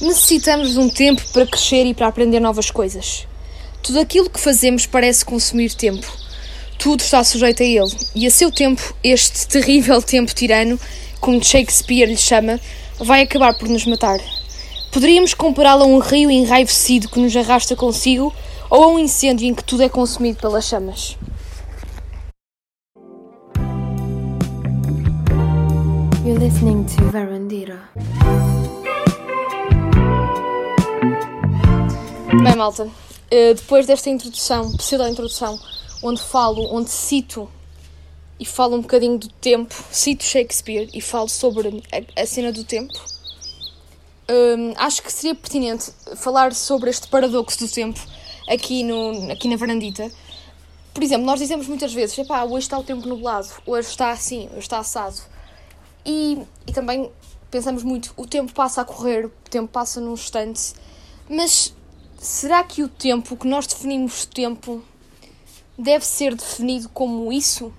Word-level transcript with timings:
Necessitamos 0.00 0.72
de 0.72 0.78
um 0.80 0.88
tempo 0.88 1.22
para 1.32 1.46
crescer 1.46 1.86
e 1.86 1.94
para 1.94 2.08
aprender 2.08 2.40
novas 2.40 2.68
coisas. 2.70 3.28
Tudo 3.80 4.00
aquilo 4.00 4.28
que 4.28 4.40
fazemos 4.40 4.86
parece 4.86 5.24
consumir 5.24 5.72
tempo. 5.72 6.06
Tudo 6.76 7.00
está 7.00 7.22
sujeito 7.22 7.62
a 7.62 7.66
ele, 7.66 7.96
e 8.14 8.26
a 8.26 8.30
seu 8.30 8.50
tempo, 8.50 8.94
este 9.04 9.46
terrível 9.48 10.02
tempo 10.02 10.34
tirano, 10.34 10.78
como 11.20 11.42
Shakespeare 11.42 12.06
lhe 12.06 12.16
chama, 12.16 12.58
vai 12.98 13.22
acabar 13.22 13.54
por 13.56 13.68
nos 13.68 13.86
matar. 13.86 14.20
Poderíamos 14.92 15.32
compará-lo 15.32 15.84
a 15.84 15.86
um 15.86 15.98
rio 15.98 16.30
enraivecido 16.30 17.08
que 17.08 17.20
nos 17.20 17.34
arrasta 17.36 17.76
consigo 17.76 18.34
ou 18.68 18.82
a 18.82 18.88
um 18.88 18.98
incêndio 18.98 19.46
em 19.46 19.54
que 19.54 19.62
tudo 19.62 19.84
é 19.84 19.88
consumido 19.88 20.40
pelas 20.40 20.66
chamas. 20.66 21.16
You're 26.24 26.38
listening 26.38 26.84
to 26.84 27.10
Verandira. 27.10 27.90
Bem, 32.42 32.56
malta, 32.56 32.90
eh, 33.30 33.54
depois 33.54 33.86
desta 33.86 34.10
introdução, 34.10 34.72
pseudo-introdução, 34.76 35.58
onde 36.02 36.20
falo, 36.20 36.74
onde 36.74 36.90
cito 36.90 37.48
e 38.40 38.44
falo 38.44 38.76
um 38.76 38.80
bocadinho 38.80 39.18
do 39.18 39.28
tempo, 39.28 39.72
cito 39.90 40.24
Shakespeare 40.24 40.90
e 40.92 41.00
falo 41.00 41.28
sobre 41.28 41.82
a, 42.16 42.26
cena 42.26 42.50
do 42.50 42.64
tempo, 42.64 42.92
hum, 44.28 44.74
acho 44.76 45.02
que 45.02 45.12
seria 45.12 45.34
pertinente 45.34 45.92
falar 46.16 46.52
sobre 46.54 46.90
este 46.90 47.06
paradoxo 47.06 47.58
do 47.60 47.68
tempo 47.68 48.00
aqui, 48.48 48.82
no, 48.82 49.30
aqui 49.30 49.46
na 49.46 49.56
varandita. 49.56 50.10
Por 50.92 51.02
exemplo, 51.02 51.24
nós 51.24 51.38
dizemos 51.38 51.68
muitas 51.68 51.94
vezes, 51.94 52.18
epá, 52.18 52.42
hoje 52.44 52.66
está 52.66 52.76
o 52.78 52.82
tempo 52.82 53.06
nublado, 53.06 53.48
hoje 53.64 53.88
está 53.88 54.10
assim, 54.10 54.48
hoje 54.50 54.60
está 54.60 54.78
assado. 54.78 55.20
E, 56.04 56.42
e 56.66 56.72
também 56.72 57.10
pensamos 57.50 57.84
muito, 57.84 58.12
o 58.16 58.26
tempo 58.26 58.52
passa 58.52 58.80
a 58.80 58.84
correr, 58.84 59.26
o 59.26 59.32
tempo 59.48 59.68
passa 59.68 60.00
num 60.00 60.14
instante, 60.14 60.74
mas 61.28 61.72
será 62.24 62.64
que 62.64 62.82
o 62.82 62.88
tempo, 62.88 63.36
que 63.36 63.46
nós 63.46 63.66
definimos 63.66 64.24
tempo, 64.24 64.82
deve 65.78 66.06
ser 66.06 66.34
definido 66.34 66.88
como 66.88 67.30
isso? 67.30 67.72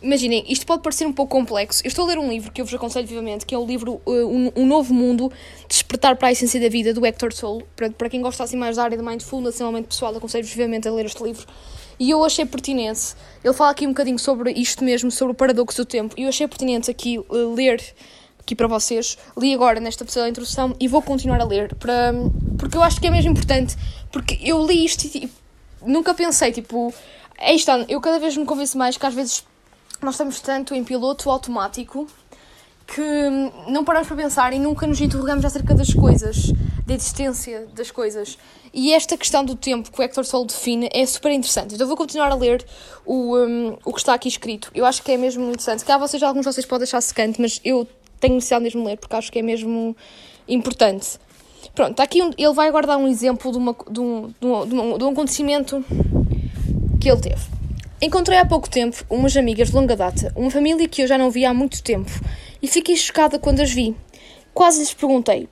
Imaginem, 0.00 0.44
isto 0.48 0.64
pode 0.64 0.80
parecer 0.80 1.04
um 1.04 1.12
pouco 1.12 1.36
complexo. 1.36 1.82
Eu 1.84 1.88
estou 1.88 2.04
a 2.04 2.08
ler 2.08 2.18
um 2.18 2.28
livro 2.30 2.52
que 2.52 2.60
eu 2.60 2.64
vos 2.64 2.72
aconselho 2.72 3.08
vivamente, 3.08 3.44
que 3.44 3.52
é 3.52 3.58
o 3.58 3.66
livro 3.66 4.00
uh, 4.06 4.12
um, 4.12 4.52
um 4.54 4.64
Novo 4.64 4.94
Mundo, 4.94 5.32
Despertar 5.68 6.14
para 6.14 6.28
a 6.28 6.32
Essência 6.32 6.60
da 6.60 6.68
Vida, 6.68 6.94
do 6.94 7.04
Hector 7.04 7.34
Tolle. 7.34 7.64
Para, 7.74 7.90
para 7.90 8.08
quem 8.08 8.22
gosta 8.22 8.44
assim 8.44 8.56
mais 8.56 8.76
da 8.76 8.84
área 8.84 8.96
da 8.96 9.02
mindfulness, 9.02 9.54
extremamente 9.54 9.86
pessoal, 9.86 10.16
aconselho-vos 10.16 10.54
vivamente 10.54 10.86
a 10.86 10.92
ler 10.92 11.06
este 11.06 11.20
livro. 11.20 11.44
E 11.98 12.08
eu 12.10 12.24
achei 12.24 12.46
pertinente, 12.46 13.16
ele 13.42 13.52
fala 13.52 13.70
aqui 13.70 13.84
um 13.84 13.90
bocadinho 13.90 14.20
sobre 14.20 14.52
isto 14.52 14.84
mesmo, 14.84 15.10
sobre 15.10 15.32
o 15.32 15.34
paradoxo 15.34 15.78
do 15.78 15.84
tempo, 15.84 16.14
e 16.16 16.22
eu 16.22 16.28
achei 16.28 16.46
pertinente 16.46 16.88
aqui 16.88 17.18
uh, 17.18 17.54
ler 17.54 17.82
aqui 18.48 18.56
para 18.56 18.66
vocês. 18.66 19.18
Li 19.36 19.52
agora 19.52 19.78
nesta 19.78 20.04
pessoa 20.04 20.28
introdução 20.28 20.74
e 20.80 20.88
vou 20.88 21.02
continuar 21.02 21.40
a 21.40 21.44
ler, 21.44 21.74
para, 21.74 22.12
porque 22.58 22.76
eu 22.76 22.82
acho 22.82 22.98
que 22.98 23.06
é 23.06 23.10
mesmo 23.10 23.32
importante, 23.32 23.76
porque 24.10 24.38
eu 24.42 24.66
li 24.66 24.84
isto 24.84 25.04
e 25.04 25.10
tipo, 25.10 25.34
nunca 25.84 26.14
pensei, 26.14 26.50
tipo, 26.50 26.92
é 27.36 27.54
isto, 27.54 27.70
eu 27.88 28.00
cada 28.00 28.18
vez 28.18 28.36
me 28.36 28.46
convenço 28.46 28.78
mais 28.78 28.96
que 28.96 29.04
às 29.04 29.14
vezes 29.14 29.44
nós 30.00 30.14
estamos 30.14 30.40
tanto 30.40 30.74
em 30.74 30.82
piloto 30.82 31.28
automático 31.28 32.06
que 32.86 33.02
não 33.68 33.84
paramos 33.84 34.08
para 34.08 34.16
pensar 34.16 34.54
e 34.54 34.58
nunca 34.58 34.86
nos 34.86 34.98
interrogamos 34.98 35.44
acerca 35.44 35.74
das 35.74 35.92
coisas, 35.92 36.52
da 36.86 36.94
existência 36.94 37.68
das 37.74 37.90
coisas. 37.90 38.38
E 38.72 38.94
esta 38.94 39.16
questão 39.16 39.44
do 39.44 39.54
tempo 39.54 39.92
que 39.92 40.00
o 40.00 40.02
Hector 40.02 40.24
Sol 40.24 40.46
define 40.46 40.88
é 40.92 41.04
super 41.04 41.30
interessante. 41.30 41.74
Então 41.74 41.86
vou 41.86 41.96
continuar 41.96 42.30
a 42.30 42.34
ler 42.34 42.64
o, 43.04 43.36
um, 43.36 43.76
o 43.84 43.92
que 43.92 43.98
está 43.98 44.14
aqui 44.14 44.28
escrito. 44.28 44.70
Eu 44.74 44.86
acho 44.86 45.02
que 45.02 45.12
é 45.12 45.18
mesmo 45.18 45.44
interessante. 45.48 45.84
Cá 45.84 45.98
vocês, 45.98 46.22
alguns 46.22 46.46
de 46.46 46.52
vocês 46.52 46.64
podem 46.64 46.84
achar 46.84 47.00
secante, 47.02 47.40
mas 47.40 47.60
eu 47.62 47.86
tenho 48.20 48.34
necessidade 48.34 48.64
mesmo 48.64 48.82
de 48.82 48.88
ler 48.88 48.96
porque 48.96 49.16
acho 49.16 49.30
que 49.30 49.38
é 49.38 49.42
mesmo 49.42 49.96
importante. 50.46 51.18
Pronto, 51.74 51.92
está 51.92 52.02
aqui 52.02 52.22
um, 52.22 52.30
ele 52.36 52.52
vai 52.52 52.68
agora 52.68 52.86
dar 52.86 52.96
um 52.96 53.06
exemplo 53.06 53.52
de, 53.52 53.58
uma, 53.58 53.76
de, 53.90 54.00
um, 54.00 54.32
de, 54.40 54.46
um, 54.46 54.98
de 54.98 55.04
um 55.04 55.08
acontecimento 55.10 55.84
que 57.00 57.08
ele 57.08 57.20
teve. 57.20 57.58
Encontrei 58.00 58.38
há 58.38 58.44
pouco 58.44 58.70
tempo 58.70 59.04
umas 59.10 59.36
amigas 59.36 59.68
de 59.68 59.74
longa 59.74 59.96
data, 59.96 60.32
uma 60.36 60.50
família 60.50 60.88
que 60.88 61.02
eu 61.02 61.06
já 61.06 61.18
não 61.18 61.30
via 61.30 61.50
há 61.50 61.54
muito 61.54 61.82
tempo, 61.82 62.10
e 62.62 62.68
fiquei 62.68 62.96
chocada 62.96 63.38
quando 63.40 63.60
as 63.60 63.72
vi. 63.72 63.94
Quase 64.54 64.78
lhes 64.78 64.94
perguntei: 64.94 65.48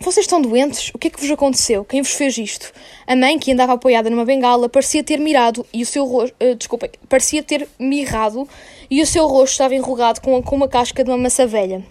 Vocês 0.00 0.24
estão 0.24 0.42
doentes? 0.42 0.90
O 0.92 0.98
que 0.98 1.06
é 1.06 1.10
que 1.10 1.20
vos 1.20 1.30
aconteceu? 1.30 1.84
Quem 1.84 2.02
vos 2.02 2.12
fez 2.12 2.36
isto? 2.36 2.72
A 3.06 3.14
mãe, 3.14 3.38
que 3.38 3.52
andava 3.52 3.74
apoiada 3.74 4.10
numa 4.10 4.24
bengala, 4.24 4.68
parecia 4.68 5.04
ter 5.04 5.18
mirado 5.18 5.64
e 5.72 5.82
o 5.82 5.86
seu 5.86 6.04
rosto. 6.04 6.34
Uh, 6.42 6.56
desculpem, 6.56 6.90
parecia 7.08 7.44
ter 7.44 7.68
mirrado 7.78 8.48
e 8.90 9.02
o 9.02 9.06
seu 9.06 9.26
rosto 9.26 9.52
estava 9.52 9.74
enrugado 9.74 10.20
com, 10.20 10.38
uma 10.38 10.68
casca 10.68 11.04
de 11.04 11.10
uma 11.10 11.18
maçã 11.18 11.46
velha. 11.46 11.84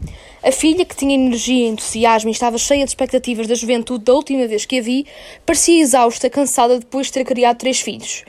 A 0.43 0.51
filha, 0.51 0.83
que 0.83 0.95
tinha 0.95 1.13
energia 1.13 1.65
e 1.65 1.69
entusiasmo 1.69 2.29
e 2.29 2.31
estava 2.31 2.57
cheia 2.57 2.83
de 2.83 2.89
expectativas 2.89 3.47
da 3.47 3.55
juventude 3.55 4.03
da 4.03 4.13
última 4.13 4.47
vez 4.47 4.65
que 4.65 4.79
a 4.79 4.81
vi, 4.81 5.05
parecia 5.45 5.81
exausta, 5.81 6.29
cansada 6.29 6.79
depois 6.79 7.07
de 7.07 7.13
ter 7.13 7.23
criado 7.25 7.57
três 7.57 7.79
filhos. 7.79 8.23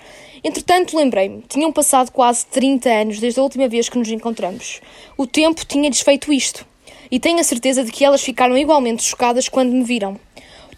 Entretanto, 0.45 0.97
lembrei-me, 0.97 1.43
tinham 1.49 1.73
passado 1.73 2.13
quase 2.13 2.47
30 2.47 2.89
anos 2.89 3.19
desde 3.19 3.41
a 3.41 3.43
última 3.43 3.69
vez 3.69 3.89
que 3.89 3.99
nos 3.99 4.09
encontramos. 4.09 4.81
O 5.17 5.27
tempo 5.27 5.65
tinha-lhes 5.65 6.01
feito 6.01 6.33
isto. 6.33 6.67
E 7.11 7.19
tenho 7.19 7.41
a 7.41 7.45
certeza 7.45 7.83
de 7.83 7.91
que 7.91 8.05
elas 8.05 8.23
ficaram 8.23 8.57
igualmente 8.57 9.03
chocadas 9.03 9.49
quando 9.49 9.73
me 9.73 9.83
viram. 9.83 10.21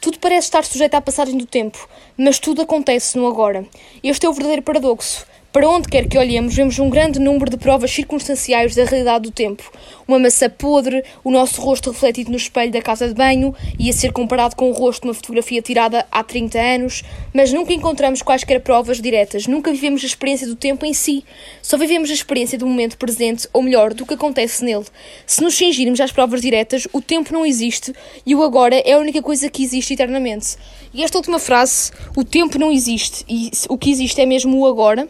Tudo 0.00 0.18
parece 0.18 0.46
estar 0.46 0.64
sujeito 0.64 0.94
à 0.94 1.00
passagem 1.00 1.36
do 1.36 1.44
tempo, 1.44 1.88
mas 2.16 2.38
tudo 2.38 2.62
acontece 2.62 3.18
no 3.18 3.26
agora. 3.26 3.66
Este 4.02 4.24
é 4.24 4.28
o 4.28 4.32
verdadeiro 4.32 4.62
paradoxo. 4.62 5.26
Para 5.52 5.68
onde 5.68 5.88
quer 5.88 6.08
que 6.08 6.16
olhemos, 6.16 6.54
vemos 6.54 6.78
um 6.78 6.88
grande 6.88 7.18
número 7.18 7.50
de 7.50 7.56
provas 7.56 7.90
circunstanciais 7.90 8.76
da 8.76 8.84
realidade 8.84 9.24
do 9.24 9.32
tempo. 9.32 9.68
Uma 10.06 10.16
maçã 10.16 10.48
podre, 10.48 11.02
o 11.24 11.30
nosso 11.32 11.60
rosto 11.60 11.90
refletido 11.90 12.30
no 12.30 12.36
espelho 12.36 12.70
da 12.70 12.80
casa 12.80 13.08
de 13.08 13.14
banho 13.14 13.52
e 13.76 13.90
a 13.90 13.92
ser 13.92 14.12
comparado 14.12 14.54
com 14.54 14.70
o 14.70 14.72
rosto 14.72 15.02
de 15.02 15.08
uma 15.08 15.14
fotografia 15.14 15.60
tirada 15.60 16.06
há 16.08 16.22
30 16.22 16.56
anos, 16.56 17.02
mas 17.34 17.52
nunca 17.52 17.72
encontramos 17.72 18.22
quaisquer 18.22 18.60
provas 18.60 19.00
diretas, 19.00 19.48
nunca 19.48 19.72
vivemos 19.72 20.04
a 20.04 20.06
experiência 20.06 20.46
do 20.46 20.54
tempo 20.54 20.86
em 20.86 20.94
si. 20.94 21.24
Só 21.60 21.76
vivemos 21.76 22.10
a 22.10 22.14
experiência 22.14 22.56
do 22.56 22.64
momento 22.64 22.96
presente, 22.96 23.48
ou 23.52 23.60
melhor, 23.60 23.92
do 23.92 24.06
que 24.06 24.14
acontece 24.14 24.64
nele. 24.64 24.84
Se 25.26 25.42
nos 25.42 25.56
cingirmos 25.56 26.00
às 26.00 26.12
provas 26.12 26.40
diretas, 26.40 26.86
o 26.92 27.02
tempo 27.02 27.32
não 27.32 27.44
existe 27.44 27.92
e 28.24 28.36
o 28.36 28.44
agora 28.44 28.76
é 28.76 28.92
a 28.92 28.98
única 28.98 29.20
coisa 29.20 29.50
que 29.50 29.64
existe 29.64 29.94
eternamente. 29.94 30.56
E 30.94 31.02
esta 31.02 31.18
última 31.18 31.40
frase, 31.40 31.90
o 32.16 32.22
tempo 32.22 32.56
não 32.56 32.70
existe 32.70 33.24
e 33.28 33.50
o 33.68 33.76
que 33.76 33.90
existe 33.90 34.20
é 34.20 34.26
mesmo 34.26 34.56
o 34.56 34.66
agora, 34.66 35.08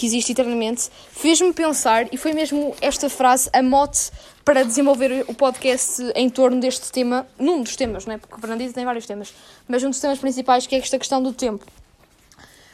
que 0.00 0.06
existe 0.06 0.32
eternamente, 0.32 0.88
fez-me 1.12 1.52
pensar, 1.52 2.08
e 2.10 2.16
foi 2.16 2.32
mesmo 2.32 2.74
esta 2.80 3.10
frase 3.10 3.50
a 3.52 3.62
mote 3.62 4.10
para 4.42 4.64
desenvolver 4.64 5.26
o 5.28 5.34
podcast 5.34 6.02
em 6.14 6.30
torno 6.30 6.58
deste 6.58 6.90
tema, 6.90 7.26
num 7.38 7.62
dos 7.62 7.76
temas, 7.76 8.06
não 8.06 8.14
é? 8.14 8.16
Porque 8.16 8.34
o 8.34 8.38
Fernandes 8.38 8.72
tem 8.72 8.82
vários 8.82 9.04
temas, 9.04 9.34
mas 9.68 9.84
um 9.84 9.90
dos 9.90 10.00
temas 10.00 10.18
principais 10.18 10.66
que 10.66 10.74
é 10.74 10.78
esta 10.78 10.98
questão 10.98 11.22
do 11.22 11.34
tempo. 11.34 11.66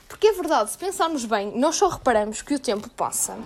Porque 0.06 0.28
é 0.28 0.32
verdade, 0.34 0.70
se 0.70 0.78
pensarmos 0.78 1.24
bem, 1.24 1.50
nós 1.58 1.74
só 1.74 1.88
reparamos 1.88 2.42
que 2.42 2.54
o 2.54 2.60
tempo 2.60 2.88
passa. 2.90 3.36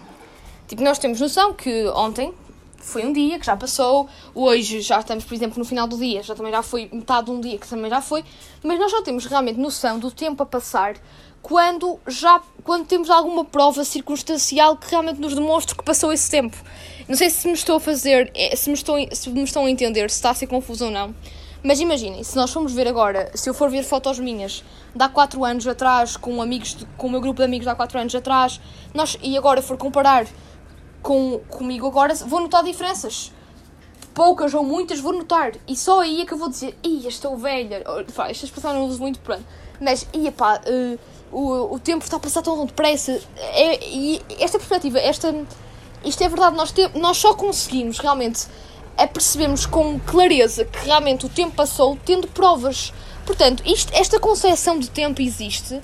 Tipo, 0.69 0.83
nós 0.83 0.99
temos 0.99 1.19
noção 1.19 1.55
que 1.55 1.87
ontem 1.95 2.35
foi 2.77 3.07
um 3.07 3.15
dia 3.15 3.39
que 3.39 3.47
já 3.47 3.57
passou, 3.57 4.11
hoje 4.35 4.83
já 4.83 5.01
estamos, 5.01 5.25
por 5.25 5.33
exemplo, 5.33 5.59
no 5.59 5.65
final 5.65 5.89
do 5.89 5.97
dia, 5.97 6.23
já 6.23 6.35
também 6.35 6.53
já 6.53 6.63
foi 6.63 6.87
metade 6.93 7.27
de 7.27 7.31
um 7.31 7.41
dia 7.41 7.57
que 7.57 7.67
também 7.67 7.89
já 7.89 8.03
foi, 8.03 8.23
mas 8.63 8.79
nós 8.79 8.91
só 8.91 9.01
temos 9.01 9.25
realmente 9.25 9.59
noção 9.59 9.99
do 9.99 10.11
tempo 10.11 10.43
a 10.43 10.47
passar 10.47 10.97
quando 11.43 11.99
já 12.07 12.41
quando 12.63 12.87
temos 12.87 13.11
alguma 13.11 13.45
prova 13.45 13.85
circunstancial 13.85 14.77
que 14.77 14.91
realmente 14.91 15.21
nos 15.21 15.35
demonstre 15.35 15.75
que 15.77 15.83
passou 15.83 16.13
esse 16.13 16.31
tempo. 16.31 16.57
Não 17.09 17.17
sei 17.17 17.31
se 17.31 17.47
me 17.49 17.55
estou 17.55 17.77
a 17.77 17.81
fazer, 17.81 18.31
é, 18.35 18.55
se 18.55 18.69
me, 18.69 18.75
estou, 18.75 18.97
se 19.13 19.31
me 19.31 19.43
estão 19.43 19.65
a 19.65 19.71
entender, 19.71 20.11
se 20.11 20.17
está 20.17 20.31
a 20.31 20.35
ser 20.35 20.47
confuso 20.47 20.85
ou 20.85 20.91
não. 20.91 21.15
Mas 21.63 21.81
imaginem, 21.81 22.23
se 22.23 22.37
nós 22.37 22.51
formos 22.53 22.73
ver 22.73 22.89
agora, 22.89 23.31
se 23.35 23.49
eu 23.51 23.53
for 23.53 23.69
ver 23.69 23.83
fotos 23.83 24.19
minhas 24.19 24.65
de 24.95 25.03
há 25.03 25.09
4 25.09 25.45
anos 25.45 25.67
atrás, 25.67 26.17
com 26.17 26.41
amigos, 26.41 26.75
de, 26.75 26.87
com 26.97 27.07
o 27.07 27.11
meu 27.11 27.21
grupo 27.21 27.39
de 27.39 27.45
amigos 27.45 27.65
de 27.65 27.71
há 27.71 27.75
4 27.75 27.99
anos 27.99 28.15
atrás, 28.15 28.61
nós, 28.95 29.19
e 29.23 29.37
agora 29.37 29.61
for 29.61 29.77
comparar 29.77 30.27
com, 31.03 31.41
comigo 31.49 31.87
agora, 31.87 32.15
vou 32.15 32.41
notar 32.41 32.65
diferenças. 32.65 33.33
Poucas 34.15 34.55
ou 34.55 34.65
muitas 34.65 35.01
vou 35.01 35.13
notar. 35.13 35.53
E 35.69 35.77
só 35.77 36.01
aí 36.01 36.23
é 36.23 36.25
que 36.25 36.33
eu 36.33 36.39
vou 36.39 36.49
dizer, 36.49 36.79
ia, 36.83 37.09
estou 37.09 37.37
velha. 37.37 37.85
Esta 38.29 38.45
expressão 38.45 38.73
não 38.73 38.87
uso 38.87 39.01
muito, 39.01 39.21
pronto. 39.21 39.45
Mas, 39.81 40.07
ia 40.15 40.33
pá, 40.33 40.61
uh, 40.67 40.99
o, 41.33 41.75
o 41.75 41.79
tempo 41.79 42.05
está 42.05 42.17
a 42.17 42.21
passar 42.21 42.43
tão 42.43 42.65
depressa. 42.67 43.21
É, 43.37 43.85
e 43.87 44.23
esta 44.39 44.59
perspectiva, 44.59 44.99
esta, 44.99 45.35
isto 46.05 46.23
é 46.23 46.29
verdade, 46.29 46.57
nós, 46.57 46.73
te, 46.73 46.89
nós 46.95 47.17
só 47.17 47.35
conseguimos 47.35 47.99
realmente 47.99 48.47
é 48.97 49.07
percebermos 49.07 49.65
com 49.65 49.99
clareza 50.01 50.65
que 50.65 50.85
realmente 50.85 51.25
o 51.25 51.29
tempo 51.29 51.57
passou 51.57 51.97
tendo 52.05 52.29
provas. 52.29 52.93
Portanto, 53.25 53.63
isto, 53.65 53.91
esta 53.95 54.21
concepção 54.21 54.79
de 54.79 54.91
tempo 54.91 55.23
existe. 55.23 55.81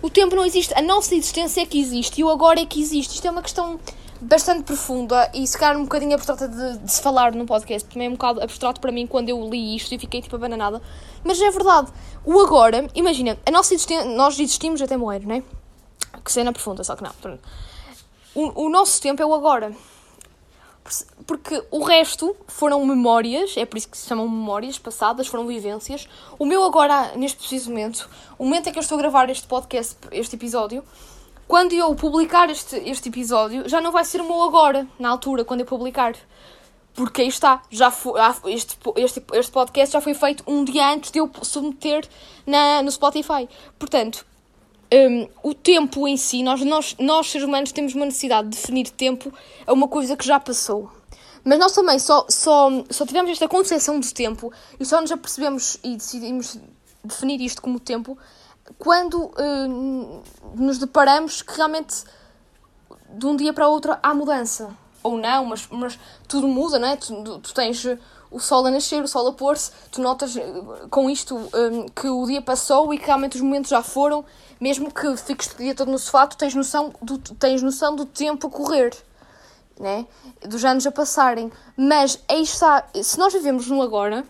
O 0.00 0.08
tempo 0.08 0.34
não 0.34 0.46
existe, 0.46 0.72
a 0.74 0.80
nossa 0.80 1.14
existência 1.14 1.60
é 1.60 1.66
que 1.66 1.78
existe 1.78 2.20
e 2.20 2.24
o 2.24 2.30
agora 2.30 2.60
é 2.60 2.64
que 2.64 2.80
existe. 2.80 3.16
Isto 3.16 3.26
é 3.26 3.30
uma 3.30 3.42
questão 3.42 3.78
bastante 4.20 4.64
profunda 4.64 5.30
e 5.34 5.46
se 5.46 5.56
calhar 5.56 5.76
um 5.76 5.84
bocadinho 5.84 6.14
abstrata 6.14 6.48
de, 6.48 6.78
de, 6.78 6.90
se 6.90 7.00
falar 7.00 7.34
no 7.34 7.46
podcast, 7.46 7.88
também 7.88 8.08
é 8.08 8.10
um 8.10 8.14
bocado 8.14 8.42
abstrato 8.42 8.80
para 8.80 8.90
mim 8.90 9.06
quando 9.06 9.28
eu 9.28 9.48
li 9.48 9.76
isto 9.76 9.94
e 9.94 9.98
fiquei 9.98 10.20
tipo 10.20 10.36
abananada. 10.36 10.82
Mas 11.24 11.40
é 11.40 11.50
verdade, 11.50 11.92
o 12.24 12.40
agora, 12.40 12.88
imagina, 12.94 13.38
a 13.46 13.50
nossa 13.50 13.74
nós 14.16 14.38
existimos 14.38 14.82
até 14.82 14.96
morrer, 14.96 15.26
não 15.26 15.36
é? 15.36 15.42
Que 16.24 16.32
cena 16.32 16.52
profunda, 16.52 16.82
só 16.82 16.96
que 16.96 17.02
não. 17.02 17.38
O, 18.34 18.66
o 18.66 18.68
nosso 18.68 19.00
tempo 19.00 19.22
é 19.22 19.26
o 19.26 19.34
agora. 19.34 19.72
Porque 21.26 21.62
o 21.70 21.82
resto 21.82 22.34
foram 22.46 22.84
memórias, 22.84 23.56
é 23.56 23.66
por 23.66 23.76
isso 23.76 23.88
que 23.88 23.98
se 23.98 24.08
chamam 24.08 24.28
memórias 24.28 24.78
passadas, 24.78 25.26
foram 25.26 25.46
vivências. 25.46 26.08
O 26.38 26.46
meu 26.46 26.64
agora, 26.64 27.12
neste 27.14 27.38
preciso 27.38 27.70
momento, 27.70 28.08
o 28.38 28.44
momento 28.44 28.68
em 28.68 28.72
que 28.72 28.78
eu 28.78 28.82
estou 28.82 28.96
a 28.96 29.00
gravar 29.00 29.28
este 29.28 29.46
podcast, 29.46 29.96
este 30.10 30.36
episódio, 30.36 30.82
quando 31.48 31.72
eu 31.72 31.94
publicar 31.94 32.50
este, 32.50 32.76
este 32.76 33.08
episódio, 33.08 33.66
já 33.66 33.80
não 33.80 33.90
vai 33.90 34.04
ser 34.04 34.20
o 34.20 34.24
meu 34.24 34.42
agora, 34.42 34.86
na 34.98 35.08
altura, 35.08 35.46
quando 35.46 35.60
eu 35.60 35.66
publicar. 35.66 36.14
Porque 36.92 37.22
aí 37.22 37.28
está, 37.28 37.62
já 37.70 37.90
foi, 37.90 38.20
este, 38.52 38.76
este, 38.96 39.22
este 39.32 39.52
podcast 39.52 39.92
já 39.94 40.00
foi 40.00 40.12
feito 40.12 40.44
um 40.46 40.62
dia 40.62 40.92
antes 40.92 41.10
de 41.10 41.18
eu 41.20 41.30
submeter 41.42 42.06
na, 42.46 42.82
no 42.82 42.90
Spotify. 42.90 43.48
Portanto, 43.78 44.26
um, 44.92 45.28
o 45.42 45.54
tempo 45.54 46.06
em 46.06 46.18
si, 46.18 46.42
nós, 46.42 46.60
nós, 46.60 46.94
nós 46.98 47.30
seres 47.30 47.46
humanos 47.46 47.72
temos 47.72 47.94
uma 47.94 48.04
necessidade 48.04 48.48
de 48.48 48.56
definir 48.56 48.90
tempo, 48.90 49.32
é 49.66 49.72
uma 49.72 49.88
coisa 49.88 50.16
que 50.18 50.26
já 50.26 50.38
passou. 50.38 50.90
Mas 51.42 51.58
nós 51.58 51.72
também 51.72 51.98
só, 51.98 52.26
só, 52.28 52.70
só 52.90 53.06
tivemos 53.06 53.30
esta 53.30 53.48
concepção 53.48 53.98
do 53.98 54.12
tempo 54.12 54.52
e 54.78 54.84
só 54.84 55.00
nos 55.00 55.10
apercebemos 55.10 55.78
e 55.82 55.96
decidimos 55.96 56.58
definir 57.02 57.40
isto 57.40 57.62
como 57.62 57.80
tempo 57.80 58.18
quando 58.78 59.24
uh, 59.24 60.22
nos 60.54 60.78
deparamos 60.78 61.42
que 61.42 61.56
realmente 61.56 62.04
de 63.10 63.26
um 63.26 63.36
dia 63.36 63.52
para 63.52 63.68
o 63.68 63.72
outro 63.72 63.96
há 64.02 64.14
mudança. 64.14 64.70
Ou 65.02 65.16
não, 65.16 65.44
mas, 65.44 65.66
mas 65.70 65.98
tudo 66.26 66.48
muda, 66.48 66.78
não 66.78 66.88
é? 66.88 66.96
Tu, 66.96 67.38
tu 67.38 67.54
tens 67.54 67.86
o 68.30 68.38
sol 68.38 68.66
a 68.66 68.70
nascer, 68.70 69.02
o 69.02 69.08
sol 69.08 69.28
a 69.28 69.32
pôr-se, 69.32 69.70
tu 69.90 70.00
notas 70.00 70.36
eh, 70.36 70.42
com 70.90 71.08
isto 71.08 71.36
um, 71.36 71.86
que 71.88 72.08
o 72.08 72.26
dia 72.26 72.42
passou 72.42 72.92
e 72.92 72.98
que 72.98 73.06
realmente 73.06 73.36
os 73.36 73.42
momentos 73.42 73.70
já 73.70 73.82
foram, 73.82 74.24
mesmo 74.60 74.92
que 74.92 75.16
fiques 75.16 75.50
o 75.52 75.56
dia 75.56 75.74
todo 75.74 75.90
no 75.90 75.98
sofá, 75.98 76.26
tu 76.26 76.36
tens 76.36 76.54
noção 76.54 76.92
do, 77.00 77.18
tens 77.18 77.62
noção 77.62 77.96
do 77.96 78.04
tempo 78.04 78.48
a 78.48 78.50
correr, 78.50 78.94
né? 79.80 80.06
dos 80.46 80.64
anos 80.64 80.86
a 80.86 80.92
passarem. 80.92 81.50
Mas 81.76 82.22
aí 82.28 82.42
está, 82.42 82.86
se 83.02 83.18
nós 83.18 83.32
vivemos 83.32 83.66
no 83.68 83.80
agora, 83.80 84.26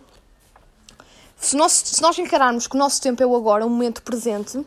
se 1.38 1.56
nós, 1.56 1.73
se 1.73 2.02
nós 2.02 2.19
encararmos 2.19 2.67
que 2.67 2.75
o 2.75 2.79
nosso 2.79 3.00
tempo 3.00 3.23
é 3.23 3.26
o 3.26 3.35
agora, 3.35 3.64
o 3.64 3.70
momento 3.70 4.02
presente, 4.02 4.64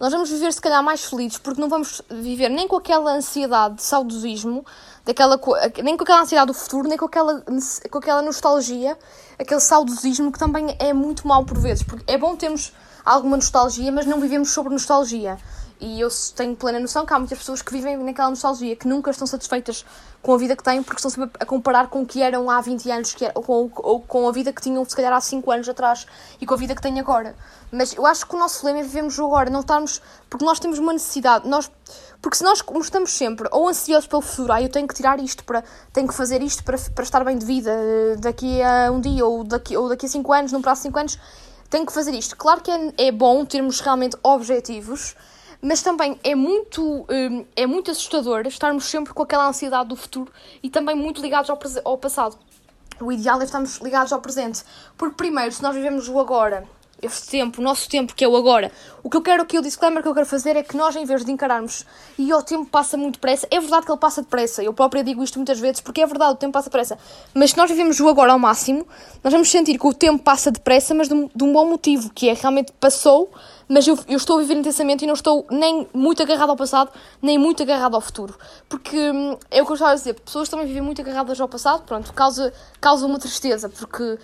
nós 0.00 0.12
vamos 0.12 0.30
viver 0.30 0.52
se 0.52 0.60
calhar 0.60 0.82
mais 0.82 1.04
felizes, 1.04 1.38
porque 1.38 1.60
não 1.60 1.68
vamos 1.68 2.00
viver 2.08 2.48
nem 2.48 2.68
com 2.68 2.76
aquela 2.76 3.12
ansiedade 3.12 3.76
de 3.76 3.82
saudosismo, 3.82 4.64
daquela, 5.04 5.40
nem 5.82 5.96
com 5.96 6.04
aquela 6.04 6.22
ansiedade 6.22 6.46
do 6.46 6.54
futuro, 6.54 6.88
nem 6.88 6.96
com 6.96 7.06
aquela, 7.06 7.42
com 7.90 7.98
aquela 7.98 8.22
nostalgia, 8.22 8.96
aquele 9.38 9.60
saudosismo 9.60 10.30
que 10.30 10.38
também 10.38 10.76
é 10.78 10.92
muito 10.92 11.26
mau 11.26 11.44
por 11.44 11.58
vezes, 11.58 11.82
porque 11.82 12.04
é 12.06 12.16
bom 12.16 12.36
termos 12.36 12.72
alguma 13.04 13.36
nostalgia, 13.36 13.90
mas 13.90 14.06
não 14.06 14.20
vivemos 14.20 14.50
sobre 14.50 14.72
nostalgia. 14.72 15.36
E 15.80 16.00
eu 16.00 16.08
tenho 16.34 16.56
plena 16.56 16.80
noção 16.80 17.06
que 17.06 17.12
há 17.12 17.18
muitas 17.18 17.38
pessoas 17.38 17.62
que 17.62 17.72
vivem 17.72 17.96
naquela 17.98 18.30
nostalgia, 18.30 18.74
que 18.74 18.88
nunca 18.88 19.10
estão 19.10 19.26
satisfeitas 19.26 19.84
com 20.20 20.34
a 20.34 20.38
vida 20.38 20.56
que 20.56 20.62
têm, 20.62 20.82
porque 20.82 20.98
estão 20.98 21.10
sempre 21.10 21.30
a 21.38 21.46
comparar 21.46 21.88
com 21.88 22.02
o 22.02 22.06
que 22.06 22.20
eram 22.20 22.50
há 22.50 22.60
20 22.60 22.90
anos, 22.90 23.14
que 23.14 23.30
com, 23.30 23.70
ou 23.76 24.00
com 24.00 24.28
a 24.28 24.32
vida 24.32 24.52
que 24.52 24.60
tinham, 24.60 24.84
se 24.84 24.96
calhar, 24.96 25.12
há 25.12 25.20
5 25.20 25.50
anos 25.50 25.68
atrás, 25.68 26.06
e 26.40 26.46
com 26.46 26.54
a 26.54 26.56
vida 26.56 26.74
que 26.74 26.82
têm 26.82 26.98
agora. 26.98 27.36
Mas 27.70 27.94
eu 27.94 28.04
acho 28.06 28.26
que 28.26 28.34
o 28.34 28.38
nosso 28.38 28.64
lema 28.66 28.80
é 28.80 28.82
vivemos 28.82 29.18
agora, 29.20 29.50
não 29.50 29.60
estarmos. 29.60 30.00
Porque 30.28 30.44
nós 30.44 30.58
temos 30.58 30.78
uma 30.78 30.92
necessidade, 30.92 31.46
nós. 31.46 31.70
Porque 32.20 32.36
se 32.36 32.42
nós 32.42 32.62
estamos 32.82 33.12
sempre 33.12 33.48
ou 33.52 33.68
ansiosos 33.68 34.08
pelo 34.08 34.22
futuro, 34.22 34.52
ah, 34.52 34.60
eu 34.60 34.68
tenho 34.68 34.88
que 34.88 34.94
tirar 34.94 35.20
isto 35.20 35.44
para. 35.44 35.62
tenho 35.92 36.08
que 36.08 36.14
fazer 36.14 36.42
isto 36.42 36.64
para, 36.64 36.78
para 36.78 37.04
estar 37.04 37.22
bem 37.24 37.38
de 37.38 37.46
vida 37.46 37.70
eh, 37.70 38.16
daqui 38.18 38.60
a 38.62 38.90
um 38.90 39.00
dia 39.00 39.24
ou 39.24 39.44
daqui, 39.44 39.76
ou 39.76 39.88
daqui 39.88 40.06
a 40.06 40.08
5 40.08 40.32
anos, 40.32 40.52
num 40.52 40.62
prazo 40.62 40.80
de 40.80 40.88
5 40.88 40.98
anos, 40.98 41.18
tenho 41.70 41.86
que 41.86 41.92
fazer 41.92 42.14
isto. 42.14 42.36
Claro 42.36 42.60
que 42.62 42.70
é, 42.70 42.92
é 42.96 43.12
bom 43.12 43.44
termos 43.44 43.80
realmente 43.80 44.16
objetivos 44.22 45.14
mas 45.60 45.82
também 45.82 46.18
é 46.22 46.34
muito, 46.34 47.06
hum, 47.08 47.44
é 47.56 47.66
muito 47.66 47.90
assustador 47.90 48.46
estarmos 48.46 48.84
sempre 48.84 49.12
com 49.12 49.22
aquela 49.22 49.48
ansiedade 49.48 49.88
do 49.88 49.96
futuro 49.96 50.32
e 50.62 50.70
também 50.70 50.94
muito 50.94 51.20
ligados 51.20 51.50
ao, 51.50 51.58
ao 51.84 51.98
passado. 51.98 52.38
O 53.00 53.12
ideal 53.12 53.40
é 53.40 53.44
estarmos 53.44 53.78
ligados 53.78 54.12
ao 54.12 54.20
presente, 54.20 54.64
porque 54.96 55.16
primeiro, 55.16 55.52
se 55.52 55.62
nós 55.62 55.74
vivemos 55.74 56.08
o 56.08 56.18
agora 56.18 56.64
este 57.00 57.28
tempo, 57.28 57.60
o 57.60 57.64
nosso 57.64 57.88
tempo, 57.88 58.14
que 58.14 58.24
é 58.24 58.28
o 58.28 58.36
agora. 58.36 58.72
O 59.02 59.08
que 59.08 59.16
eu 59.16 59.22
quero 59.22 59.42
aqui, 59.42 59.58
o 59.58 59.62
disclaimer 59.62 60.02
que 60.02 60.08
eu 60.08 60.14
quero 60.14 60.26
fazer 60.26 60.56
é 60.56 60.62
que 60.62 60.76
nós, 60.76 60.96
em 60.96 61.04
vez 61.04 61.24
de 61.24 61.30
encararmos 61.30 61.86
e 62.18 62.32
o 62.32 62.42
tempo 62.42 62.66
passa 62.66 62.96
muito 62.96 63.14
depressa, 63.14 63.46
é 63.50 63.60
verdade 63.60 63.86
que 63.86 63.92
ele 63.92 63.98
passa 63.98 64.20
depressa, 64.22 64.62
eu 64.62 64.72
própria 64.72 65.04
digo 65.04 65.22
isto 65.22 65.38
muitas 65.38 65.60
vezes, 65.60 65.80
porque 65.80 66.00
é 66.00 66.06
verdade, 66.06 66.32
o 66.32 66.36
tempo 66.36 66.52
passa 66.52 66.68
depressa, 66.68 66.98
mas 67.32 67.50
se 67.50 67.56
nós 67.56 67.70
vivemos 67.70 67.98
o 68.00 68.08
agora 68.08 68.32
ao 68.32 68.38
máximo, 68.38 68.86
nós 69.22 69.32
vamos 69.32 69.50
sentir 69.50 69.78
que 69.78 69.86
o 69.86 69.94
tempo 69.94 70.22
passa 70.22 70.50
depressa, 70.50 70.94
mas 70.94 71.08
de 71.08 71.14
um, 71.14 71.30
de 71.34 71.44
um 71.44 71.52
bom 71.52 71.66
motivo, 71.66 72.10
que 72.12 72.28
é 72.28 72.32
realmente 72.32 72.72
passou, 72.80 73.30
mas 73.68 73.86
eu, 73.86 73.98
eu, 74.08 74.16
estou 74.16 74.38
a 74.38 74.40
viver 74.40 74.56
intensamente 74.56 75.04
e 75.04 75.06
não 75.06 75.14
estou 75.14 75.46
nem 75.50 75.86
muito 75.92 76.22
agarrado 76.22 76.50
ao 76.50 76.56
passado, 76.56 76.90
nem 77.20 77.36
muito 77.38 77.62
agarrado 77.62 77.94
ao 77.94 78.00
futuro. 78.00 78.34
Porque 78.66 78.96
hum, 79.10 79.36
é 79.50 79.62
o 79.62 79.66
que 79.66 79.72
eu 79.72 79.74
estava 79.74 79.92
a 79.92 79.94
dizer, 79.94 80.14
pessoas 80.14 80.48
também 80.48 80.66
vivem 80.66 80.80
muito 80.80 81.02
agarradas 81.02 81.38
ao 81.38 81.48
passado, 81.48 81.82
pronto, 81.84 82.12
causa, 82.14 82.52
causa 82.80 83.06
uma 83.06 83.18
tristeza, 83.18 83.68
porque 83.68 84.18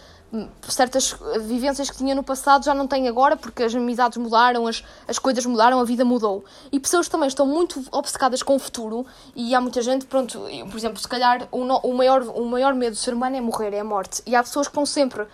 certas 0.69 1.15
vivências 1.43 1.91
que 1.91 1.97
tinha 1.97 2.15
no 2.15 2.23
passado 2.23 2.65
já 2.65 2.75
não 2.75 2.87
tem 2.87 3.09
agora 3.09 3.37
porque 3.37 3.63
as 3.63 3.75
amizades 3.75 4.19
mudaram, 4.19 4.67
as, 4.67 4.85
as 5.07 5.19
coisas 5.19 5.45
mudaram, 5.47 5.81
a 5.81 5.85
vida 5.85 6.05
mudou. 6.05 6.45
E 6.73 6.81
pessoas 6.81 7.09
também 7.09 7.29
estão 7.29 7.47
muito 7.47 7.83
obcecadas 7.93 8.43
com 8.43 8.57
o 8.57 8.59
futuro 8.59 9.07
e 9.35 9.55
há 9.55 9.61
muita 9.61 9.83
gente, 9.83 10.07
pronto, 10.07 10.41
por 10.71 10.77
exemplo, 10.77 10.99
se 10.99 11.09
calhar 11.09 11.49
o, 11.51 11.61
o, 11.61 11.95
maior, 11.95 12.23
o 12.23 12.45
maior 12.45 12.75
medo 12.75 12.93
do 12.93 12.99
ser 12.99 13.15
humano 13.15 13.37
é 13.37 13.41
morrer, 13.41 13.73
é 13.75 13.81
a 13.81 13.85
morte. 13.85 14.23
E 14.27 14.35
há 14.35 14.43
pessoas 14.43 14.67
que 14.67 14.73
estão 14.73 14.87
sempre 14.87 15.27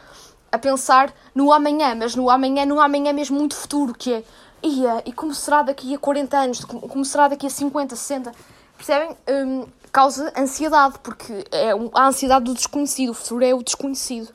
a 0.53 0.59
pensar 0.59 1.13
no 1.35 1.53
amanhã, 1.53 1.95
mas 1.95 2.15
no 2.15 2.29
amanhã, 2.29 2.67
no 2.67 2.81
amanhã 2.81 3.13
mesmo 3.13 3.39
muito 3.39 3.55
futuro, 3.55 3.95
que 3.95 4.13
é, 4.13 4.25
ia, 4.63 5.03
e 5.07 5.13
como 5.13 5.35
será 5.35 5.63
daqui 5.63 5.95
a 5.95 5.99
40 5.99 6.37
anos, 6.37 6.65
como 6.65 7.05
será 7.05 7.29
daqui 7.29 7.47
a 7.47 7.51
50, 7.51 7.95
60, 7.95 8.33
percebem? 8.77 9.17
Um, 9.29 9.67
causa 9.93 10.33
ansiedade, 10.37 10.99
porque 11.03 11.45
é 11.51 11.73
a 11.95 12.07
ansiedade 12.07 12.45
do 12.45 12.55
desconhecido, 12.55 13.11
o 13.11 13.15
futuro 13.15 13.45
é 13.45 13.55
o 13.55 13.63
desconhecido. 13.63 14.29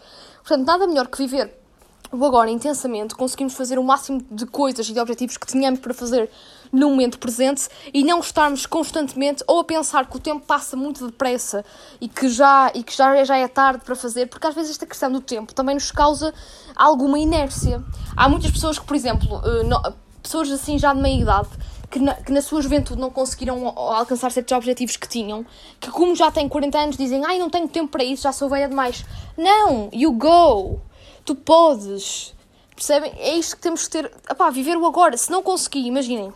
Portanto, 0.46 0.68
nada 0.68 0.86
melhor 0.86 1.08
que 1.08 1.18
viver 1.18 1.66
o 2.12 2.26
agora 2.26 2.50
intensamente, 2.50 3.16
conseguimos 3.16 3.56
fazer 3.56 3.78
o 3.80 3.84
máximo 3.84 4.24
de 4.32 4.46
coisas 4.46 4.88
e 4.88 4.94
de 4.94 5.00
objetivos 5.00 5.38
que 5.38 5.48
tínhamos 5.48 5.80
para 5.80 5.94
fazer 5.94 6.30
no 6.72 6.90
momento 6.90 7.18
presente 7.20 7.68
e 7.94 8.04
não 8.04 8.20
estarmos 8.20 8.66
constantemente 8.66 9.44
ou 9.48 9.60
a 9.60 9.64
pensar 9.64 10.06
que 10.08 10.16
o 10.16 10.20
tempo 10.20 10.46
passa 10.46 10.78
muito 10.78 11.06
depressa 11.06 11.66
e 12.00 12.08
que 12.08 12.30
já, 12.30 12.72
e 12.74 12.84
que 12.84 12.96
já, 12.96 13.24
já 13.24 13.38
é 13.38 13.48
tarde 13.48 13.84
para 13.84 13.96
fazer, 13.96 14.28
porque 14.28 14.46
às 14.48 14.56
vezes 14.56 14.72
esta 14.72 14.86
questão 14.86 15.12
do 15.12 15.20
tempo 15.20 15.54
também 15.54 15.76
nos 15.76 15.92
causa 15.92 16.34
alguma 16.76 17.20
inércia. 17.20 17.84
Há 18.16 18.30
muitas 18.30 18.52
pessoas 18.52 18.80
que, 18.80 18.86
por 18.86 18.96
exemplo, 18.96 19.42
eh, 19.44 19.94
pessoas 20.22 20.50
assim 20.52 20.78
já 20.78 20.94
de 20.94 21.02
meia 21.02 21.22
idade, 21.22 21.50
que 21.90 22.00
na, 22.00 22.14
que 22.16 22.32
na 22.32 22.42
sua 22.42 22.62
juventude 22.62 23.00
não 23.00 23.10
conseguiram 23.10 23.68
alcançar 23.68 24.32
certos 24.32 24.56
objetivos 24.56 24.98
que 24.98 25.08
tinham, 25.08 25.46
que 25.80 25.90
como 25.90 26.16
já 26.16 26.32
têm 26.32 26.48
40 26.48 26.78
anos 26.78 26.98
dizem, 26.98 27.26
ai, 27.26 27.38
não 27.38 27.50
tenho 27.50 27.68
tempo 27.68 27.92
para 27.92 28.04
isso, 28.04 28.24
já 28.24 28.32
sou 28.32 28.50
velha 28.50 28.68
demais. 28.68 29.06
Não, 29.38 29.90
you 29.94 30.12
go. 30.12 30.80
Tu 31.24 31.36
podes. 31.36 32.34
Percebem? 32.76 33.14
É 33.18 33.36
isto 33.36 33.56
que 33.56 33.62
temos 33.62 33.88
que 33.88 33.92
ter. 33.92 34.12
Viver 34.52 34.78
o 34.78 34.86
agora. 34.86 35.18
Se 35.18 35.32
não 35.32 35.42
conseguir, 35.42 35.86
imaginem. 35.86 36.34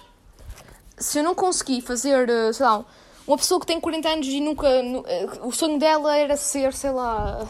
Se 0.97 1.19
eu 1.19 1.23
não 1.23 1.35
conseguir 1.35 1.81
fazer, 1.81 2.29
eh, 2.29 2.53
sei 2.53 2.65
lá, 2.65 2.83
uma 3.27 3.37
pessoa 3.37 3.59
que 3.59 3.67
tem 3.67 3.79
40 3.79 4.09
anos 4.09 4.27
e 4.27 4.39
nunca. 4.39 4.67
Eh, 4.67 5.27
o 5.43 5.51
sonho 5.51 5.77
dela 5.77 6.15
era 6.15 6.35
ser, 6.37 6.73
sei 6.73 6.91
lá 6.91 7.45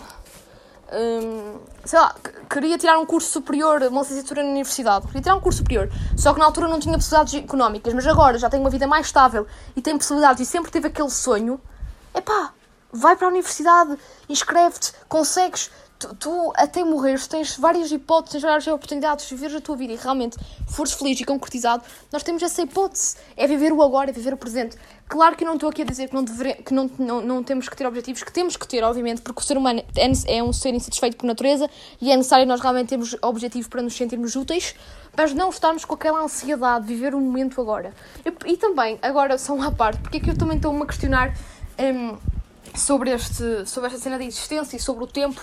um, 0.91 1.59
sei 1.85 1.99
lá, 1.99 2.15
queria 2.49 2.77
tirar 2.77 2.97
um 2.99 3.05
curso 3.05 3.29
superior, 3.31 3.81
uma 3.83 4.01
licenciatura 4.01 4.43
na 4.43 4.49
universidade, 4.49 5.05
queria 5.07 5.21
tirar 5.21 5.35
um 5.35 5.41
curso 5.41 5.59
superior, 5.59 5.89
só 6.17 6.33
que 6.33 6.39
na 6.39 6.45
altura 6.45 6.67
não 6.67 6.79
tinha 6.79 6.95
possibilidades 6.95 7.33
económicas, 7.35 7.93
mas 7.93 8.07
agora 8.07 8.37
já 8.37 8.49
tenho 8.49 8.63
uma 8.63 8.69
vida 8.69 8.87
mais 8.87 9.07
estável 9.07 9.45
e 9.75 9.81
tenho 9.81 9.97
possibilidades 9.97 10.47
e 10.47 10.49
sempre 10.49 10.71
tive 10.71 10.87
aquele 10.87 11.09
sonho, 11.09 11.59
é 12.13 12.21
pá, 12.21 12.53
vai 12.91 13.15
para 13.15 13.27
a 13.27 13.29
universidade, 13.29 13.97
inscreve-te, 14.27 14.93
consegues, 15.07 15.69
tu, 15.99 16.15
tu, 16.15 16.53
até 16.55 16.83
morreres 16.83 17.27
tens 17.27 17.57
várias 17.57 17.91
hipóteses, 17.91 18.31
tens 18.31 18.43
várias 18.43 18.67
oportunidades 18.67 19.27
de 19.27 19.35
viver 19.35 19.55
a 19.55 19.59
tua 19.59 19.75
vida 19.75 19.91
e 19.91 19.97
realmente 19.97 20.37
fores 20.65 20.93
feliz 20.93 21.19
e 21.19 21.25
concretizado, 21.25 21.83
nós 22.11 22.23
temos 22.23 22.41
essa 22.41 22.61
hipótese. 22.61 23.17
É 23.35 23.45
viver 23.45 23.73
o 23.73 23.83
agora, 23.83 24.09
é 24.09 24.13
viver 24.13 24.33
o 24.33 24.37
presente. 24.37 24.77
Claro 25.07 25.35
que 25.35 25.43
não 25.43 25.55
estou 25.55 25.69
aqui 25.69 25.81
a 25.81 25.85
dizer 25.85 26.07
que, 26.07 26.15
não, 26.15 26.23
devere, 26.23 26.53
que 26.63 26.73
não, 26.73 26.89
não, 26.97 27.21
não 27.21 27.43
temos 27.43 27.67
que 27.67 27.75
ter 27.75 27.85
objetivos, 27.85 28.23
que 28.23 28.31
temos 28.31 28.55
que 28.55 28.65
ter, 28.65 28.81
obviamente, 28.83 29.21
porque 29.21 29.41
o 29.41 29.43
ser 29.43 29.57
humano 29.57 29.83
é, 29.95 30.37
é 30.37 30.41
um 30.43 30.53
ser 30.53 30.73
insatisfeito 30.73 31.17
por 31.17 31.25
natureza 31.25 31.69
e 31.99 32.11
é 32.11 32.15
necessário 32.15 32.45
nós 32.45 32.61
realmente 32.61 32.89
termos 32.89 33.15
objetivos 33.21 33.67
para 33.67 33.81
nos 33.81 33.95
sentirmos 33.95 34.35
úteis, 34.35 34.75
mas 35.17 35.33
não 35.33 35.49
estarmos 35.49 35.83
com 35.83 35.95
aquela 35.95 36.21
ansiedade 36.21 36.87
de 36.87 36.93
viver 36.93 37.13
o 37.13 37.19
momento 37.19 37.59
agora. 37.59 37.93
e 38.45 38.55
também, 38.55 38.97
agora, 39.01 39.37
só 39.37 39.53
uma 39.53 39.71
parte, 39.71 39.99
porque 39.99 40.17
é 40.17 40.19
que 40.21 40.29
eu 40.29 40.37
também 40.37 40.55
estou-me 40.55 40.81
a 40.81 40.85
questionar. 40.85 41.35
Um, 41.77 42.17
sobre, 42.75 43.11
este, 43.11 43.67
sobre 43.67 43.87
esta 43.87 43.99
cena 43.99 44.17
da 44.17 44.23
existência 44.23 44.77
e 44.77 44.79
sobre 44.79 45.03
o 45.03 45.07
tempo 45.07 45.41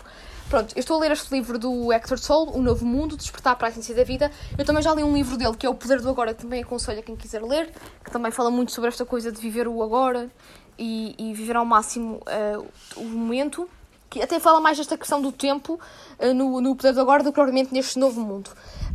Pronto, 0.48 0.72
eu 0.76 0.80
estou 0.80 0.96
a 0.96 1.00
ler 1.00 1.10
este 1.10 1.34
livro 1.34 1.58
do 1.58 1.92
Hector 1.92 2.20
Tolle, 2.20 2.52
O 2.54 2.62
Novo 2.62 2.86
Mundo, 2.86 3.16
Despertar 3.16 3.56
para 3.56 3.66
a 3.66 3.70
Essência 3.70 3.92
da 3.96 4.04
Vida. 4.04 4.30
Eu 4.56 4.64
também 4.64 4.80
já 4.80 4.94
li 4.94 5.02
um 5.02 5.12
livro 5.12 5.36
dele, 5.36 5.56
que 5.56 5.66
é 5.66 5.68
O 5.68 5.74
Poder 5.74 6.00
do 6.00 6.08
Agora, 6.08 6.32
que 6.32 6.42
também 6.42 6.62
aconselho 6.62 7.00
a 7.00 7.02
quem 7.02 7.16
quiser 7.16 7.42
ler, 7.42 7.72
que 8.04 8.12
também 8.12 8.30
fala 8.30 8.48
muito 8.48 8.70
sobre 8.70 8.88
esta 8.88 9.04
coisa 9.04 9.32
de 9.32 9.40
viver 9.40 9.66
o 9.66 9.82
agora 9.82 10.30
e, 10.78 11.16
e 11.18 11.34
viver 11.34 11.56
ao 11.56 11.64
máximo 11.64 12.20
uh, 12.28 12.64
o 12.96 13.04
momento. 13.04 13.68
que 14.08 14.22
até 14.22 14.38
fala 14.38 14.60
mais 14.60 14.78
desta 14.78 14.96
questão 14.96 15.20
do 15.20 15.32
tempo 15.32 15.80
uh, 16.20 16.32
no, 16.32 16.60
no 16.60 16.76
Poder 16.76 16.92
do 16.92 17.00
Agora 17.00 17.24
do 17.24 17.30
que 17.30 17.34
propriamente 17.34 17.74
neste 17.74 17.98
novo 17.98 18.20
mundo. 18.20 18.48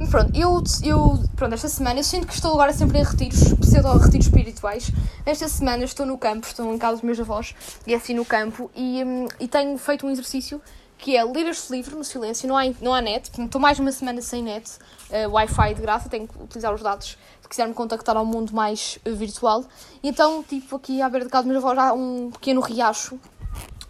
Pronto, 0.10 0.32
eu, 0.34 0.64
eu 0.82 1.22
pronto, 1.36 1.54
esta 1.54 1.68
semana 1.68 2.00
eu 2.00 2.04
sinto 2.06 2.28
que 2.28 2.34
estou 2.34 2.54
agora 2.54 2.72
sempre 2.72 2.98
em 2.98 3.04
retiros, 3.04 3.54
pseudo-retiros 3.56 4.28
espirituais. 4.28 4.90
Esta 5.26 5.50
semana 5.50 5.84
estou 5.84 6.06
no 6.06 6.18
campo, 6.18 6.48
estou 6.48 6.74
em 6.74 6.78
casa 6.78 6.94
dos 6.94 7.04
meus 7.04 7.20
avós 7.20 7.54
e 7.86 7.94
assim 7.94 8.14
no 8.14 8.24
campo 8.24 8.72
e, 8.74 9.04
um, 9.04 9.28
e 9.38 9.50
tenho 9.50 9.78
feito 9.78 10.08
um 10.08 10.10
exercício 10.10 10.62
que 11.02 11.18
é 11.18 11.24
ler 11.24 11.48
este 11.48 11.72
livro 11.74 11.98
no 11.98 12.04
silêncio, 12.04 12.48
não 12.48 12.56
há, 12.56 12.64
não 12.80 12.94
há 12.94 13.02
net, 13.02 13.32
estou 13.36 13.60
mais 13.60 13.80
uma 13.80 13.92
semana 13.92 14.22
sem 14.22 14.44
net, 14.44 14.70
uh, 15.10 15.32
Wi-Fi 15.32 15.74
de 15.74 15.82
graça, 15.82 16.08
tenho 16.08 16.28
que 16.28 16.38
utilizar 16.42 16.72
os 16.72 16.82
dados 16.82 17.18
se 17.42 17.50
quiser 17.50 17.68
me 17.68 17.74
contactar 17.74 18.16
ao 18.16 18.24
mundo 18.24 18.54
mais 18.54 19.00
uh, 19.04 19.16
virtual. 19.16 19.66
E 20.04 20.10
então, 20.10 20.44
tipo, 20.44 20.76
aqui 20.76 21.02
à 21.02 21.10
beira 21.10 21.26
de 21.26 21.32
casa 21.32 21.44
dos 21.44 21.52
meus 21.52 21.66
avós 21.66 21.78
há 21.80 21.92
um 21.92 22.30
pequeno 22.30 22.62
riacho 22.62 23.20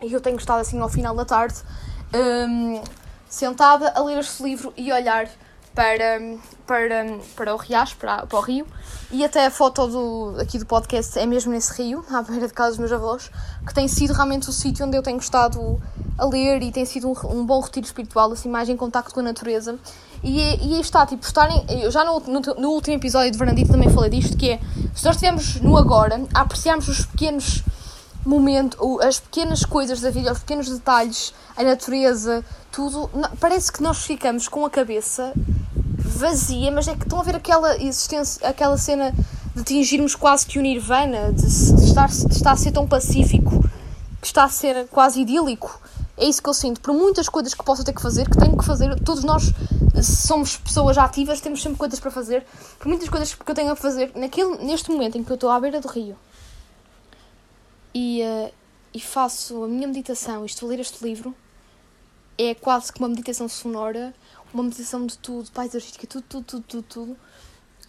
e 0.02 0.14
eu 0.14 0.22
tenho 0.22 0.38
estado 0.38 0.62
assim 0.62 0.80
ao 0.80 0.88
final 0.88 1.14
da 1.14 1.26
tarde, 1.26 1.56
um, 2.14 2.82
sentada 3.28 3.92
a 3.94 4.02
ler 4.02 4.20
este 4.20 4.42
livro 4.42 4.74
e 4.78 4.90
olhar 4.92 5.30
para, 5.76 6.20
para, 6.66 7.06
para 7.36 7.54
o 7.54 7.58
riacho, 7.58 7.98
para, 7.98 8.26
para 8.26 8.40
o 8.40 8.42
rio. 8.42 8.66
E 9.12 9.26
até 9.26 9.46
a 9.46 9.52
foto 9.52 9.86
do, 9.88 10.38
aqui 10.40 10.58
do 10.58 10.66
podcast 10.66 11.20
é 11.20 11.26
mesmo 11.26 11.52
nesse 11.52 11.74
rio, 11.74 12.06
à 12.10 12.22
beira 12.22 12.48
de 12.48 12.54
casa 12.54 12.70
dos 12.70 12.80
meus 12.80 12.92
avós, 12.94 13.30
que 13.68 13.74
tem 13.74 13.88
sido 13.88 14.14
realmente 14.14 14.50
o 14.50 14.54
sítio 14.54 14.86
onde 14.86 14.98
eu 14.98 15.04
tenho 15.04 15.18
estado 15.18 15.82
a 16.18 16.26
ler 16.26 16.62
e 16.62 16.72
tem 16.72 16.86
sido 16.86 17.10
um, 17.10 17.40
um 17.40 17.46
bom 17.46 17.60
retiro 17.60 17.86
espiritual, 17.86 18.32
assim, 18.32 18.50
mais 18.50 18.70
em 18.70 18.78
contacto 18.78 19.14
com 19.14 19.20
a 19.20 19.24
natureza. 19.24 19.78
E, 20.24 20.40
e 20.40 20.76
aí 20.76 20.82
está, 20.82 21.06
tipo, 21.06 21.26
estarem. 21.26 21.66
Eu 21.70 21.92
já 21.92 22.04
no, 22.04 22.20
no, 22.20 22.42
no 22.60 22.70
último 22.70 22.96
episódio 22.96 23.32
de 23.32 23.38
Verandito 23.38 23.72
também 23.72 23.90
falei 23.90 24.10
disto, 24.10 24.38
que 24.38 24.52
é 24.52 24.60
se 24.94 25.04
nós 25.06 25.16
estivermos 25.16 25.60
no 25.62 25.78
agora, 25.78 26.22
a 26.34 26.42
apreciarmos 26.42 26.88
os 26.88 27.06
pequenos 27.06 27.64
momentos, 28.26 28.78
as 29.02 29.20
pequenas 29.20 29.66
coisas 29.66 30.00
da 30.00 30.12
vida, 30.12 30.32
os 30.32 30.40
pequenos 30.40 30.70
detalhes, 30.70 31.34
a 31.58 31.64
natureza, 31.64 32.46
tudo, 32.72 33.10
parece 33.40 33.72
que 33.72 33.82
nós 33.82 34.06
ficamos 34.06 34.48
com 34.48 34.66
a 34.66 34.70
cabeça 34.70 35.34
vazia, 35.98 36.72
mas 36.72 36.88
é 36.88 36.96
que 36.96 37.04
estão 37.04 37.20
a 37.20 37.24
ver 37.24 37.36
aquela 37.36 37.76
existência, 37.78 38.48
aquela 38.48 38.78
cena 38.78 39.12
de 39.56 39.62
atingirmos 39.62 40.16
quase 40.16 40.46
que 40.46 40.60
o 40.60 40.62
nirvana, 40.62 41.34
de, 41.34 41.46
estar, 41.46 42.08
de 42.08 42.34
estar 42.34 42.52
a 42.52 42.56
ser 42.56 42.72
tão 42.72 42.88
pacífico, 42.88 43.64
que 44.22 44.28
está 44.28 44.44
a 44.44 44.50
ser 44.50 44.88
quase 44.88 45.22
idílico. 45.22 45.82
É 46.18 46.26
isso 46.26 46.42
que 46.42 46.50
eu 46.50 46.54
sinto. 46.54 46.82
Por 46.82 46.94
muitas 46.94 47.28
coisas 47.28 47.54
que 47.54 47.64
posso 47.64 47.84
ter 47.84 47.94
que 47.94 48.02
fazer, 48.02 48.30
que 48.30 48.38
tenho 48.38 48.58
que 48.58 48.66
fazer, 48.66 49.00
todos 49.02 49.24
nós 49.24 49.44
somos 50.04 50.58
pessoas 50.58 50.98
ativas, 50.98 51.42
temos 51.42 51.62
sempre 51.62 51.78
coisas 51.78 52.00
para 52.00 52.12
fazer. 52.12 52.46
Por 52.78 52.88
muitas 52.88 53.10
coisas 53.10 53.34
que 53.34 53.50
eu 53.50 53.56
tenho 53.56 53.72
a 53.72 53.76
fazer, 53.76 54.12
naquele, 54.16 54.58
neste 54.58 54.92
momento 54.92 55.18
em 55.18 55.24
que 55.24 55.32
eu 55.32 55.36
estou 55.36 55.50
à 55.50 55.60
beira 55.60 55.80
do 55.80 55.88
rio 55.88 56.16
e, 57.94 58.22
uh, 58.24 58.54
e 58.94 59.00
faço 59.00 59.64
a 59.64 59.68
minha 59.68 59.88
meditação 59.88 60.44
e 60.44 60.46
estou 60.46 60.68
a 60.68 60.72
ler 60.72 60.80
este 60.80 61.04
livro, 61.04 61.36
é 62.38 62.54
quase 62.56 62.92
que 62.92 63.00
uma 63.00 63.10
meditação 63.10 63.48
sonora, 63.48 64.14
uma 64.54 64.64
meditação 64.64 65.06
de 65.06 65.18
tudo, 65.18 65.52
paisagística, 65.52 66.08
tudo, 66.08 66.24
tudo, 66.28 66.44
tudo, 66.44 66.64
tudo, 66.64 66.84
tudo. 66.84 67.18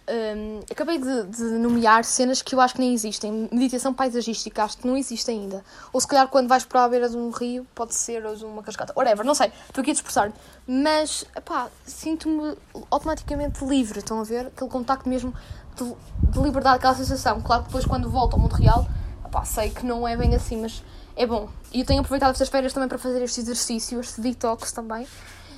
Um, 0.05 0.59
acabei 0.69 0.97
de, 0.97 1.23
de, 1.27 1.43
nomear 1.43 2.03
cenas 2.03 2.41
que 2.41 2.53
eu 2.53 2.59
acho 2.59 2.73
que 2.73 2.81
nem 2.81 2.93
existem. 2.93 3.47
Meditação 3.51 3.93
paisagística, 3.93 4.63
acho 4.63 4.77
que 4.77 4.87
não 4.87 4.97
existe 4.97 5.31
ainda. 5.31 5.63
Ou 5.93 6.01
se 6.01 6.07
calhar 6.07 6.27
quando 6.27 6.49
vais 6.49 6.65
para 6.65 6.83
a 6.83 6.89
beira 6.89 7.07
de 7.07 7.15
um 7.15 7.29
rio, 7.29 7.65
pode 7.73 7.95
ser, 7.95 8.25
ou 8.25 8.35
de 8.35 8.43
uma 8.43 8.61
cascata, 8.61 8.93
whatever, 8.95 9.25
não 9.25 9.33
sei. 9.33 9.51
Estou 9.67 9.81
aqui 9.81 9.91
a 9.91 9.93
dispersar. 9.93 10.33
Mas, 10.67 11.25
pá, 11.45 11.69
sinto-me 11.85 12.57
automaticamente 12.91 13.63
livre. 13.63 13.99
Estão 13.99 14.19
a 14.19 14.23
ver? 14.23 14.47
Aquele 14.47 14.69
contacto 14.69 15.07
mesmo 15.07 15.33
de, 15.77 16.31
de, 16.31 16.39
liberdade, 16.39 16.77
aquela 16.77 16.95
sensação. 16.95 17.41
Claro 17.41 17.63
que 17.63 17.69
depois 17.69 17.85
quando 17.85 18.09
volto 18.09 18.33
ao 18.33 18.39
mundo 18.39 18.53
real, 18.53 18.85
pá, 19.31 19.45
sei 19.45 19.69
que 19.69 19.85
não 19.85 20.05
é 20.05 20.17
bem 20.17 20.35
assim, 20.35 20.59
mas 20.59 20.83
é 21.15 21.25
bom. 21.25 21.47
E 21.71 21.79
eu 21.79 21.85
tenho 21.85 22.01
aproveitado 22.01 22.31
estas 22.31 22.49
férias 22.49 22.73
também 22.73 22.89
para 22.89 22.97
fazer 22.97 23.21
este 23.21 23.39
exercício, 23.39 23.99
este 24.01 24.19
detox 24.19 24.73
também. 24.73 25.07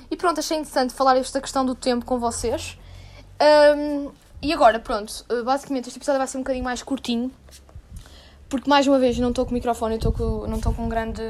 E 0.08 0.16
pronto, 0.16 0.38
achei 0.38 0.56
interessante 0.56 0.94
falar 0.94 1.16
esta 1.16 1.40
questão 1.40 1.66
do 1.66 1.74
tempo 1.74 2.04
com 2.04 2.20
vocês. 2.20 2.78
Um, 3.76 4.10
e 4.42 4.52
agora, 4.52 4.78
pronto, 4.78 5.24
eh, 5.28 5.42
basicamente 5.42 5.88
este 5.88 5.98
episódio 5.98 6.18
vai 6.18 6.26
ser 6.26 6.38
um 6.38 6.40
bocadinho 6.40 6.64
mais 6.64 6.82
curtinho, 6.82 7.30
porque 8.48 8.68
mais 8.68 8.86
uma 8.86 8.98
vez 8.98 9.18
não 9.18 9.30
estou 9.30 9.46
com 9.46 9.54
microfone, 9.54 9.98
com, 9.98 10.46
não 10.46 10.56
estou 10.56 10.72
com 10.72 10.88
grande 10.88 11.22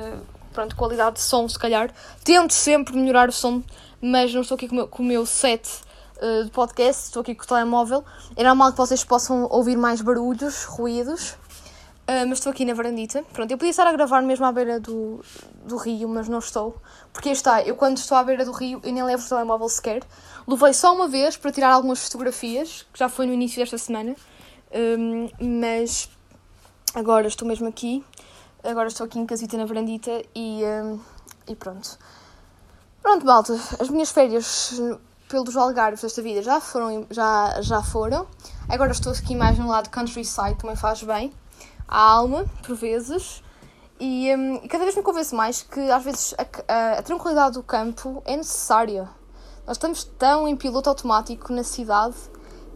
pronto, 0.52 0.74
qualidade 0.74 1.16
de 1.16 1.22
som, 1.22 1.46
se 1.48 1.58
calhar. 1.58 1.90
Tento 2.24 2.52
sempre 2.52 2.96
melhorar 2.96 3.28
o 3.28 3.32
som, 3.32 3.62
mas 4.00 4.32
não 4.32 4.40
estou 4.40 4.54
aqui 4.54 4.66
com 4.66 4.74
o 4.74 4.76
meu, 4.76 4.88
com 4.88 5.02
o 5.02 5.06
meu 5.06 5.26
set 5.26 5.68
uh, 6.16 6.44
de 6.44 6.50
podcast, 6.50 7.04
estou 7.04 7.20
aqui 7.20 7.34
com 7.34 7.44
o 7.44 7.46
telemóvel. 7.46 8.02
É 8.34 8.42
normal 8.42 8.72
que 8.72 8.78
vocês 8.78 9.04
possam 9.04 9.46
ouvir 9.50 9.76
mais 9.76 10.00
barulhos, 10.00 10.64
ruídos, 10.64 11.36
uh, 12.08 12.26
mas 12.28 12.38
estou 12.38 12.50
aqui 12.50 12.64
na 12.64 12.74
varandita. 12.74 13.22
Pronto, 13.32 13.50
eu 13.50 13.58
podia 13.58 13.70
estar 13.70 13.86
a 13.86 13.92
gravar 13.92 14.22
mesmo 14.22 14.44
à 14.44 14.52
beira 14.52 14.80
do, 14.80 15.20
do 15.64 15.76
rio, 15.76 16.08
mas 16.08 16.28
não 16.28 16.38
estou. 16.38 16.76
Porque 17.12 17.30
está, 17.30 17.62
eu 17.62 17.76
quando 17.76 17.98
estou 17.98 18.16
à 18.16 18.24
beira 18.24 18.44
do 18.44 18.52
rio, 18.52 18.80
eu 18.82 18.92
nem 18.92 19.02
levo 19.02 19.24
o 19.24 19.28
telemóvel 19.28 19.68
sequer. 19.68 20.02
Levei 20.46 20.72
só 20.72 20.94
uma 20.94 21.08
vez 21.08 21.36
para 21.36 21.50
tirar 21.50 21.72
algumas 21.72 22.04
fotografias, 22.04 22.86
que 22.92 22.98
já 22.98 23.08
foi 23.08 23.26
no 23.26 23.32
início 23.32 23.60
desta 23.60 23.78
semana, 23.78 24.14
um, 24.98 25.28
mas 25.60 26.08
agora 26.94 27.26
estou 27.26 27.46
mesmo 27.46 27.66
aqui. 27.68 28.04
Agora 28.62 28.88
estou 28.88 29.06
aqui 29.06 29.18
em 29.18 29.26
casita 29.26 29.56
na 29.56 29.64
varandita 29.64 30.22
e, 30.34 30.62
um, 30.64 31.00
e 31.48 31.54
pronto. 31.54 31.98
Pronto, 33.02 33.24
malta, 33.24 33.52
as 33.78 33.88
minhas 33.88 34.10
férias 34.10 34.80
pelos 35.28 35.56
Algarves 35.56 36.02
desta 36.02 36.22
vida 36.22 36.42
já 36.42 36.60
foram, 36.60 37.06
já, 37.10 37.60
já 37.60 37.82
foram. 37.82 38.26
Agora 38.68 38.90
estou 38.90 39.12
aqui 39.12 39.36
mais 39.36 39.56
no 39.58 39.68
lado 39.68 39.90
countryside, 39.90 40.56
também 40.56 40.74
faz 40.74 41.02
bem 41.04 41.32
à 41.88 42.00
alma, 42.00 42.44
por 42.64 42.76
vezes. 42.76 43.42
E, 43.98 44.34
um, 44.34 44.68
cada 44.68 44.84
vez 44.84 44.94
me 44.94 45.02
convenço 45.02 45.34
mais 45.34 45.62
que 45.62 45.80
às 45.90 46.04
vezes 46.04 46.34
a, 46.38 46.72
a, 46.72 46.98
a 46.98 47.02
tranquilidade 47.02 47.54
do 47.54 47.62
campo 47.62 48.22
é 48.26 48.36
necessária. 48.36 49.08
Nós 49.66 49.76
estamos 49.76 50.04
tão 50.04 50.46
em 50.46 50.54
piloto 50.54 50.88
automático 50.88 51.52
na 51.52 51.64
cidade 51.64 52.16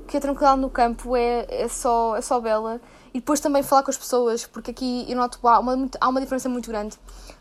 que 0.08 0.16
a 0.16 0.20
tranquilidade 0.20 0.60
no 0.60 0.70
campo 0.70 1.14
é, 1.14 1.46
é, 1.48 1.68
só, 1.68 2.16
é 2.16 2.20
só 2.20 2.40
bela. 2.40 2.80
E 3.14 3.20
depois 3.20 3.38
também 3.40 3.62
falar 3.62 3.82
com 3.82 3.90
as 3.90 3.98
pessoas, 3.98 4.46
porque 4.46 4.70
aqui 4.70 5.04
eu 5.08 5.16
noto 5.16 5.38
há 5.46 5.58
uma, 5.58 5.88
há 6.00 6.08
uma 6.08 6.20
diferença 6.20 6.48
muito 6.48 6.68
grande 6.68 6.96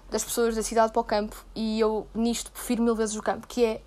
das 0.09 0.23
pessoas 0.23 0.55
da 0.55 0.63
cidade 0.63 0.91
para 0.91 0.99
o 0.99 1.03
campo 1.03 1.35
e 1.55 1.79
eu 1.79 2.07
nisto 2.13 2.51
prefiro 2.51 2.81
mil 2.81 2.95
vezes 2.95 3.15
o 3.15 3.21
campo, 3.21 3.47
que 3.47 3.63
é 3.63 3.81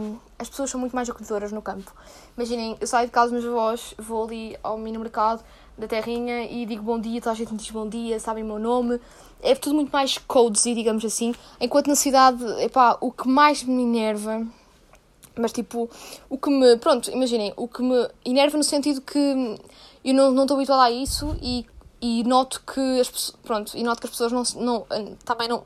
um, 0.00 0.18
as 0.38 0.48
pessoas 0.48 0.70
são 0.70 0.80
muito 0.80 0.96
mais 0.96 1.08
acolhedoras 1.08 1.52
no 1.52 1.60
campo. 1.60 1.92
Imaginem, 2.36 2.76
eu 2.80 2.86
saio 2.86 3.06
de 3.06 3.12
casa 3.12 3.30
dos 3.30 3.42
meus 3.42 3.54
avós, 3.54 3.94
vou 3.98 4.24
ali 4.24 4.58
ao 4.62 4.78
mini 4.78 4.98
mercado 4.98 5.44
da 5.76 5.86
terrinha 5.86 6.44
e 6.44 6.64
digo 6.66 6.82
bom 6.82 6.98
dia, 6.98 7.20
toda 7.20 7.32
a 7.32 7.34
gente 7.36 7.52
me 7.52 7.58
diz 7.58 7.70
bom 7.70 7.88
dia, 7.88 8.18
sabem 8.18 8.42
o 8.42 8.46
meu 8.46 8.58
nome. 8.58 9.00
É 9.42 9.54
tudo 9.54 9.74
muito 9.74 9.90
mais 9.90 10.18
cozy, 10.18 10.74
digamos 10.74 11.04
assim. 11.04 11.34
Enquanto 11.60 11.88
na 11.88 11.94
cidade, 11.94 12.42
epá, 12.62 12.96
o 13.00 13.12
que 13.12 13.28
mais 13.28 13.62
me 13.62 13.82
enerva 13.82 14.46
mas 15.38 15.52
tipo, 15.52 15.88
o 16.30 16.38
que 16.38 16.50
me. 16.50 16.78
Pronto, 16.78 17.10
imaginem, 17.10 17.52
o 17.56 17.68
que 17.68 17.82
me 17.82 18.08
enerva 18.24 18.56
no 18.56 18.64
sentido 18.64 19.00
que 19.02 19.18
eu 20.04 20.14
não, 20.14 20.30
não 20.30 20.44
estou 20.44 20.56
habituada 20.56 20.84
a 20.84 20.90
isso 20.90 21.36
e, 21.42 21.66
e 22.00 22.24
noto 22.24 22.62
que 22.62 23.00
as 23.00 23.10
pessoas. 23.10 23.36
Pronto, 23.42 23.76
e 23.76 23.82
noto 23.82 24.00
que 24.00 24.06
as 24.06 24.10
pessoas 24.10 24.32
não, 24.32 24.42
não, 24.64 24.86
também 25.24 25.46
não. 25.46 25.62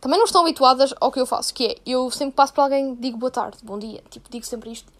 Também 0.00 0.18
não 0.18 0.26
estão 0.26 0.42
habituadas 0.42 0.92
ao 1.00 1.10
que 1.10 1.18
eu 1.18 1.24
faço, 1.24 1.54
que 1.54 1.66
é, 1.66 1.76
eu 1.86 2.10
sempre 2.10 2.34
passo 2.34 2.52
para 2.52 2.64
alguém 2.64 2.94
digo 2.96 3.16
boa 3.16 3.30
tarde, 3.30 3.56
bom 3.62 3.78
dia, 3.78 4.02
tipo, 4.10 4.28
digo 4.28 4.44
sempre 4.44 4.70
isto. 4.70 4.92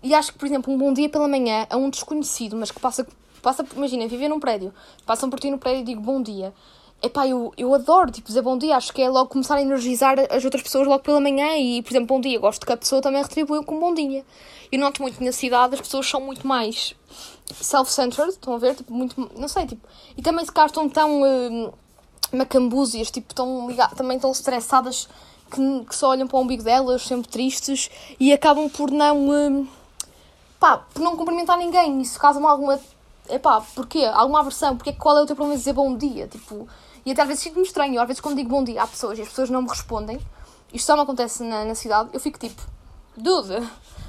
E 0.00 0.14
acho 0.14 0.32
que, 0.32 0.38
por 0.38 0.46
exemplo, 0.46 0.72
um 0.72 0.78
bom 0.78 0.92
dia 0.92 1.08
pela 1.08 1.26
manhã 1.26 1.66
a 1.68 1.76
um 1.76 1.90
desconhecido, 1.90 2.56
mas 2.56 2.70
que 2.70 2.78
passa, 2.78 3.04
passa 3.42 3.66
imagina, 3.76 4.06
viver 4.06 4.28
num 4.28 4.40
prédio, 4.40 4.72
passam 5.04 5.28
por 5.28 5.40
ti 5.40 5.50
no 5.50 5.58
prédio 5.58 5.80
e 5.82 5.84
digo 5.84 6.00
bom 6.00 6.22
dia 6.22 6.54
Epá, 7.04 7.26
eu, 7.26 7.52
eu 7.56 7.74
adoro, 7.74 8.12
tipo, 8.12 8.28
dizer 8.28 8.42
bom 8.42 8.56
dia. 8.56 8.76
Acho 8.76 8.92
que 8.92 9.02
é 9.02 9.08
logo 9.08 9.28
começar 9.28 9.56
a 9.56 9.62
energizar 9.62 10.14
as 10.30 10.44
outras 10.44 10.62
pessoas 10.62 10.86
logo 10.86 11.02
pela 11.02 11.20
manhã. 11.20 11.56
E, 11.56 11.82
por 11.82 11.90
exemplo, 11.90 12.06
bom 12.06 12.20
dia. 12.20 12.38
Gosto 12.38 12.64
que 12.64 12.72
a 12.72 12.76
pessoa 12.76 13.02
também 13.02 13.20
retribua 13.20 13.60
com 13.64 13.76
bom 13.80 13.92
dia. 13.92 14.24
Eu 14.70 14.78
noto 14.78 15.02
muito 15.02 15.22
na 15.22 15.32
cidade, 15.32 15.74
as 15.74 15.80
pessoas 15.80 16.08
são 16.08 16.20
muito 16.20 16.46
mais 16.46 16.94
self-centered, 17.52 18.30
estão 18.30 18.54
a 18.54 18.58
ver? 18.58 18.76
Tipo, 18.76 18.94
muito, 18.94 19.30
não 19.36 19.48
sei, 19.48 19.66
tipo... 19.66 19.86
E 20.16 20.22
também 20.22 20.44
se 20.44 20.52
calhar 20.52 20.68
estão 20.68 20.88
tão 20.88 21.22
uh, 21.22 21.74
macambúzias, 22.32 23.10
tipo, 23.10 23.34
tão 23.34 23.68
ligadas, 23.68 23.98
também 23.98 24.18
tão 24.20 24.30
estressadas 24.30 25.08
que, 25.50 25.84
que, 25.84 25.96
só 25.96 26.10
olham 26.10 26.28
para 26.28 26.38
o 26.38 26.40
umbigo 26.40 26.62
delas, 26.62 27.02
sempre 27.02 27.28
tristes. 27.28 27.90
E 28.20 28.32
acabam 28.32 28.70
por 28.70 28.92
não... 28.92 29.28
Uh, 29.28 29.68
pá, 30.60 30.78
por 30.78 31.02
não 31.02 31.16
cumprimentar 31.16 31.58
ninguém. 31.58 32.00
Isso 32.00 32.16
causa-me 32.20 32.46
alguma... 32.46 32.78
Epá, 33.28 33.60
porquê? 33.74 34.04
Alguma 34.04 34.40
aversão? 34.40 34.76
Porque 34.76 34.92
qual 34.92 35.18
é 35.18 35.22
o 35.22 35.26
teu 35.26 35.36
problema 35.36 35.56
de 35.56 35.60
dizer 35.60 35.72
bom 35.72 35.96
dia? 35.96 36.26
Tipo 36.26 36.68
e 37.04 37.10
até 37.10 37.22
às 37.22 37.28
vezes 37.28 37.42
sinto-me 37.42 37.66
estranho. 37.66 38.00
Às 38.00 38.06
vezes, 38.06 38.20
quando 38.20 38.36
digo 38.36 38.48
bom 38.48 38.62
dia 38.62 38.82
às 38.82 38.90
pessoas 38.90 39.18
e 39.18 39.22
as 39.22 39.28
pessoas 39.28 39.50
não 39.50 39.62
me 39.62 39.68
respondem, 39.68 40.20
isto 40.72 40.86
só 40.86 40.96
me 40.96 41.02
acontece 41.02 41.42
na, 41.42 41.64
na 41.64 41.74
cidade, 41.74 42.10
eu 42.12 42.20
fico 42.20 42.38
tipo, 42.38 42.62
dude, 43.16 43.68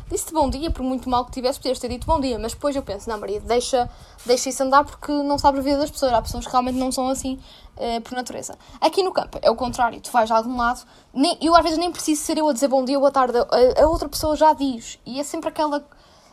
disse-te 0.10 0.32
bom 0.32 0.50
dia, 0.50 0.70
por 0.70 0.84
muito 0.84 1.10
mal 1.10 1.26
que 1.26 1.32
tivesse, 1.32 1.60
podias 1.60 1.80
ter 1.80 1.90
dito 1.90 2.06
bom 2.06 2.20
dia. 2.20 2.38
Mas 2.38 2.54
depois 2.54 2.76
eu 2.76 2.84
penso, 2.84 3.10
não, 3.10 3.20
Maria, 3.20 3.42
deixa, 3.42 3.90
deixa 4.26 4.50
isso 4.50 4.64
andar 4.64 4.84
porque 4.84 5.12
não 5.12 5.38
sabes 5.40 5.60
a 5.60 5.64
vida 5.64 5.78
das 5.78 5.90
pessoas. 5.90 6.14
Há 6.14 6.22
pessoas 6.22 6.46
que 6.46 6.52
realmente 6.52 6.78
não 6.78 6.92
são 6.92 7.10
assim 7.10 7.40
uh, 7.78 8.02
por 8.02 8.14
natureza. 8.14 8.58
Aqui 8.80 9.02
no 9.02 9.12
campo 9.12 9.40
é 9.42 9.50
o 9.50 9.56
contrário, 9.56 10.00
tu 10.00 10.12
vais 10.12 10.30
a 10.30 10.38
algum 10.38 10.56
lado, 10.56 10.82
nem, 11.14 11.38
eu 11.42 11.56
às 11.56 11.64
vezes 11.64 11.80
nem 11.80 11.92
preciso 11.92 12.22
ser 12.22 12.38
eu 12.38 12.48
a 12.48 12.54
dizer 12.54 12.68
bom 12.68 12.86
dia 12.86 12.96
ou 12.96 13.02
boa 13.02 13.12
tarde, 13.12 13.38
a, 13.38 13.84
a 13.84 13.88
outra 13.88 14.08
pessoa 14.08 14.36
já 14.36 14.54
diz. 14.54 15.00
E 15.06 15.20
é 15.20 15.24
sempre 15.24 15.50
aquela 15.50 15.84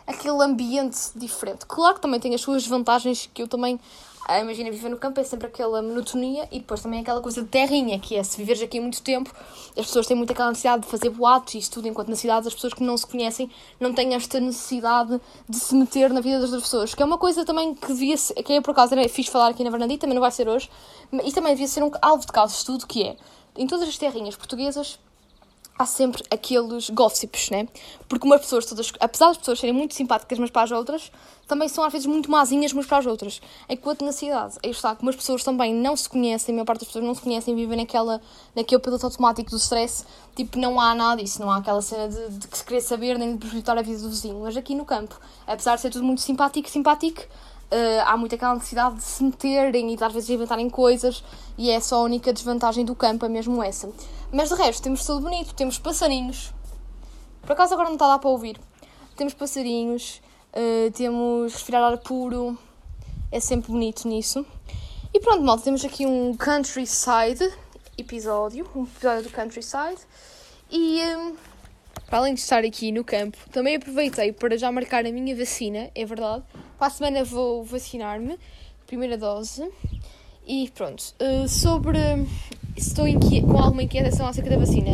aquele 0.06 0.42
ambiente 0.42 0.98
diferente. 1.16 1.66
Claro 1.66 1.96
que 1.96 2.00
também 2.00 2.20
tem 2.20 2.34
as 2.34 2.40
suas 2.40 2.66
vantagens 2.66 3.28
que 3.32 3.42
eu 3.42 3.48
também 3.48 3.78
ah, 4.30 4.38
imagina, 4.38 4.70
viver 4.70 4.88
no 4.88 4.96
campo 4.96 5.18
é 5.18 5.24
sempre 5.24 5.48
aquela 5.48 5.82
monotonia 5.82 6.46
e 6.52 6.60
depois 6.60 6.80
também 6.80 7.00
aquela 7.00 7.20
coisa 7.20 7.42
de 7.42 7.48
terrinha, 7.48 7.98
que 7.98 8.14
é 8.14 8.22
se 8.22 8.36
viveres 8.36 8.62
aqui 8.62 8.78
muito 8.78 9.02
tempo, 9.02 9.34
as 9.76 9.86
pessoas 9.86 10.06
têm 10.06 10.16
muita 10.16 10.32
aquela 10.32 10.50
necessidade 10.50 10.82
de 10.82 10.88
fazer 10.88 11.10
boatos 11.10 11.54
e 11.54 11.58
isso 11.58 11.72
tudo, 11.72 11.88
enquanto 11.88 12.10
na 12.10 12.14
cidade 12.14 12.46
as 12.46 12.54
pessoas 12.54 12.72
que 12.72 12.84
não 12.84 12.96
se 12.96 13.04
conhecem 13.04 13.50
não 13.80 13.92
têm 13.92 14.14
esta 14.14 14.38
necessidade 14.38 15.20
de 15.48 15.56
se 15.56 15.74
meter 15.74 16.12
na 16.12 16.20
vida 16.20 16.38
das 16.38 16.50
outras 16.50 16.62
pessoas, 16.62 16.94
que 16.94 17.02
é 17.02 17.06
uma 17.06 17.18
coisa 17.18 17.44
também 17.44 17.74
que 17.74 17.88
devia 17.88 18.16
ser, 18.16 18.34
que 18.34 18.52
é 18.52 18.60
por 18.60 18.70
acaso 18.70 18.94
fixe 19.08 19.32
falar 19.32 19.48
aqui 19.48 19.64
na 19.64 19.70
Bernadita, 19.70 20.02
também 20.02 20.14
não 20.14 20.22
vai 20.22 20.30
ser 20.30 20.48
hoje, 20.48 20.70
e 21.24 21.32
também 21.32 21.52
devia 21.52 21.66
ser 21.66 21.82
um 21.82 21.90
alvo 22.00 22.24
de 22.24 22.30
caso 22.30 22.52
de 22.52 22.58
estudo, 22.58 22.86
que 22.86 23.02
é, 23.02 23.16
em 23.56 23.66
todas 23.66 23.88
as 23.88 23.98
terrinhas 23.98 24.36
portuguesas, 24.36 24.96
há 25.80 25.86
sempre 25.86 26.22
aqueles 26.30 26.90
gossips, 26.90 27.48
né? 27.48 27.66
Porque 28.06 28.26
umas 28.26 28.42
pessoas 28.42 28.66
todas, 28.66 28.92
apesar 29.00 29.28
das 29.28 29.38
pessoas 29.38 29.58
serem 29.58 29.74
muito 29.74 29.94
simpáticas 29.94 30.38
umas 30.38 30.50
para 30.50 30.62
as 30.62 30.70
outras, 30.70 31.10
também 31.48 31.68
são 31.68 31.82
às 31.82 31.90
vezes 31.90 32.06
muito 32.06 32.30
mazinhas 32.30 32.72
umas 32.72 32.84
para 32.84 32.98
as 32.98 33.06
outras. 33.06 33.40
Enquanto 33.66 34.04
na 34.04 34.12
cidade, 34.12 34.58
aí 34.62 34.70
está, 34.70 34.94
como 34.94 35.08
as 35.08 35.16
pessoas 35.16 35.42
também 35.42 35.74
não 35.74 35.96
se 35.96 36.06
conhecem, 36.06 36.52
a 36.52 36.56
maior 36.56 36.66
parte 36.66 36.80
das 36.80 36.88
pessoas 36.88 37.04
não 37.04 37.14
se 37.14 37.22
conhecem, 37.22 37.54
vivem 37.54 37.78
naquela, 37.78 38.20
naquele 38.54 38.80
piloto 38.80 39.06
automático 39.06 39.50
do 39.50 39.56
stress, 39.56 40.04
tipo, 40.36 40.58
não 40.58 40.78
há 40.78 40.94
nada 40.94 41.22
disso, 41.22 41.40
não 41.40 41.50
há 41.50 41.56
aquela 41.56 41.80
cena 41.80 42.08
de, 42.08 42.28
de 42.28 42.46
que 42.46 42.58
se 42.58 42.64
querer 42.64 42.82
saber 42.82 43.18
nem 43.18 43.32
de 43.32 43.38
prejudicar 43.38 43.78
a 43.78 43.82
vida 43.82 44.00
do 44.00 44.10
vizinho. 44.10 44.38
Mas 44.42 44.56
aqui 44.58 44.74
no 44.74 44.84
campo, 44.84 45.18
apesar 45.46 45.76
de 45.76 45.80
ser 45.80 45.90
tudo 45.90 46.04
muito 46.04 46.20
simpático, 46.20 46.68
simpático, 46.68 47.22
Uh, 47.72 48.02
há 48.04 48.16
muito 48.16 48.34
aquela 48.34 48.54
necessidade 48.54 48.96
de 48.96 49.02
se 49.02 49.22
meterem 49.22 49.92
e 49.92 49.96
de 49.96 50.02
às 50.02 50.12
vezes 50.12 50.28
inventarem 50.28 50.68
coisas 50.68 51.22
e 51.56 51.70
é 51.70 51.78
só 51.78 52.00
a 52.00 52.02
única 52.02 52.32
desvantagem 52.32 52.84
do 52.84 52.96
campo, 52.96 53.24
é 53.24 53.28
mesmo 53.28 53.62
essa. 53.62 53.88
Mas 54.32 54.48
de 54.48 54.56
resto, 54.56 54.82
temos 54.82 55.04
tudo 55.04 55.20
bonito, 55.20 55.54
temos 55.54 55.78
passarinhos. 55.78 56.52
Por 57.42 57.52
acaso 57.52 57.74
agora 57.74 57.88
não 57.88 57.94
está 57.94 58.08
lá 58.08 58.18
para 58.18 58.28
ouvir. 58.28 58.58
Temos 59.16 59.34
passarinhos, 59.34 60.20
uh, 60.52 60.90
temos 60.92 61.52
respirar 61.52 61.82
ar 61.82 61.98
puro, 61.98 62.58
é 63.30 63.38
sempre 63.38 63.70
bonito 63.70 64.08
nisso. 64.08 64.44
E 65.14 65.20
pronto, 65.20 65.42
malta, 65.42 65.64
temos 65.64 65.84
aqui 65.84 66.06
um 66.06 66.36
countryside 66.36 67.52
episódio, 67.96 68.68
um 68.74 68.84
episódio 68.84 69.24
do 69.24 69.30
countryside. 69.30 70.00
E 70.70 71.00
um, 71.16 71.36
para 72.08 72.18
além 72.18 72.34
de 72.34 72.40
estar 72.40 72.64
aqui 72.64 72.90
no 72.92 73.04
campo, 73.04 73.36
também 73.50 73.76
aproveitei 73.76 74.32
para 74.32 74.56
já 74.56 74.70
marcar 74.70 75.04
a 75.06 75.12
minha 75.12 75.36
vacina, 75.36 75.90
é 75.94 76.04
verdade. 76.04 76.44
Para 76.80 76.86
a 76.86 76.90
semana 76.90 77.22
vou 77.24 77.62
vacinar-me, 77.62 78.38
primeira 78.86 79.18
dose. 79.18 79.70
E 80.46 80.70
pronto, 80.74 81.14
uh, 81.20 81.46
sobre 81.46 81.98
estou 82.74 83.04
com 83.46 83.58
alguma 83.58 83.82
inquietação 83.82 84.26
acerca 84.26 84.48
da 84.48 84.56
vacina, 84.56 84.92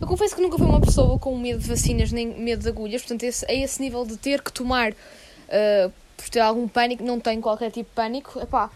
eu 0.00 0.06
confesso 0.06 0.34
que 0.34 0.40
nunca 0.40 0.56
fui 0.56 0.66
uma 0.66 0.80
pessoa 0.80 1.18
com 1.18 1.36
medo 1.36 1.60
de 1.60 1.68
vacinas 1.68 2.10
nem 2.10 2.26
medo 2.26 2.62
de 2.62 2.68
agulhas, 2.70 3.02
portanto, 3.02 3.24
esse, 3.24 3.44
a 3.44 3.52
esse 3.52 3.82
nível 3.82 4.06
de 4.06 4.16
ter 4.16 4.40
que 4.40 4.50
tomar 4.50 4.92
uh, 4.92 5.92
por 6.16 6.26
ter 6.30 6.40
algum 6.40 6.66
pânico, 6.66 7.04
não 7.04 7.20
tenho 7.20 7.42
qualquer 7.42 7.70
tipo 7.70 7.90
de 7.90 7.94
pânico. 7.94 8.40
Epá. 8.40 8.70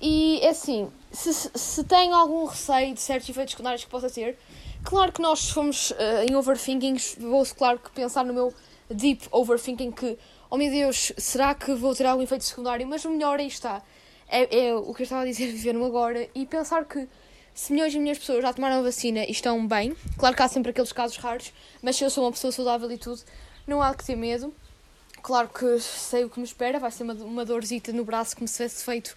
E 0.00 0.38
é 0.42 0.50
assim, 0.50 0.88
se, 1.10 1.32
se 1.32 1.82
tenho 1.82 2.14
algum 2.14 2.44
receio 2.44 2.94
de 2.94 3.00
certos 3.00 3.28
efeitos 3.28 3.50
secundários 3.50 3.82
que 3.82 3.90
possa 3.90 4.08
ter, 4.08 4.38
claro 4.84 5.10
que 5.10 5.20
nós 5.20 5.50
fomos 5.50 5.90
uh, 5.90 5.96
em 6.30 6.36
overthinking, 6.36 6.96
vou 7.18 7.44
claro 7.46 7.80
que 7.80 7.90
pensar 7.90 8.24
no 8.24 8.32
meu 8.32 8.54
deep 8.88 9.26
overthinking 9.32 9.90
que 9.90 10.16
oh 10.50 10.56
meu 10.56 10.70
Deus, 10.70 11.12
será 11.16 11.54
que 11.54 11.72
vou 11.74 11.94
ter 11.94 12.04
algum 12.04 12.22
efeito 12.22 12.44
secundário? 12.44 12.86
Mas 12.86 13.04
o 13.04 13.10
melhor 13.10 13.38
aí 13.38 13.46
está. 13.46 13.80
É, 14.28 14.66
é 14.66 14.74
o 14.74 14.92
que 14.92 15.02
eu 15.02 15.04
estava 15.04 15.22
a 15.22 15.24
dizer, 15.24 15.46
viver 15.52 15.72
no 15.72 15.84
agora 15.84 16.28
e 16.34 16.44
pensar 16.44 16.84
que 16.84 17.08
se 17.54 17.72
milhões 17.72 17.94
e 17.94 17.98
milhões 17.98 18.16
de 18.16 18.20
pessoas 18.22 18.42
já 18.42 18.52
tomaram 18.52 18.78
a 18.78 18.82
vacina 18.82 19.24
e 19.24 19.30
estão 19.30 19.66
bem, 19.66 19.94
claro 20.18 20.34
que 20.34 20.42
há 20.42 20.48
sempre 20.48 20.70
aqueles 20.70 20.92
casos 20.92 21.16
raros, 21.16 21.52
mas 21.82 21.96
se 21.96 22.04
eu 22.04 22.10
sou 22.10 22.24
uma 22.24 22.32
pessoa 22.32 22.52
saudável 22.52 22.90
e 22.90 22.98
tudo, 22.98 23.20
não 23.66 23.82
há 23.82 23.94
que 23.94 24.04
ter 24.04 24.16
medo. 24.16 24.54
Claro 25.22 25.48
que 25.48 25.78
sei 25.80 26.24
o 26.24 26.30
que 26.30 26.38
me 26.38 26.46
espera, 26.46 26.78
vai 26.78 26.90
ser 26.90 27.02
uma, 27.02 27.14
uma 27.14 27.44
dorzita 27.44 27.92
no 27.92 28.04
braço 28.04 28.34
como 28.34 28.48
se 28.48 28.54
tivesse 28.54 28.84
feito 28.84 29.14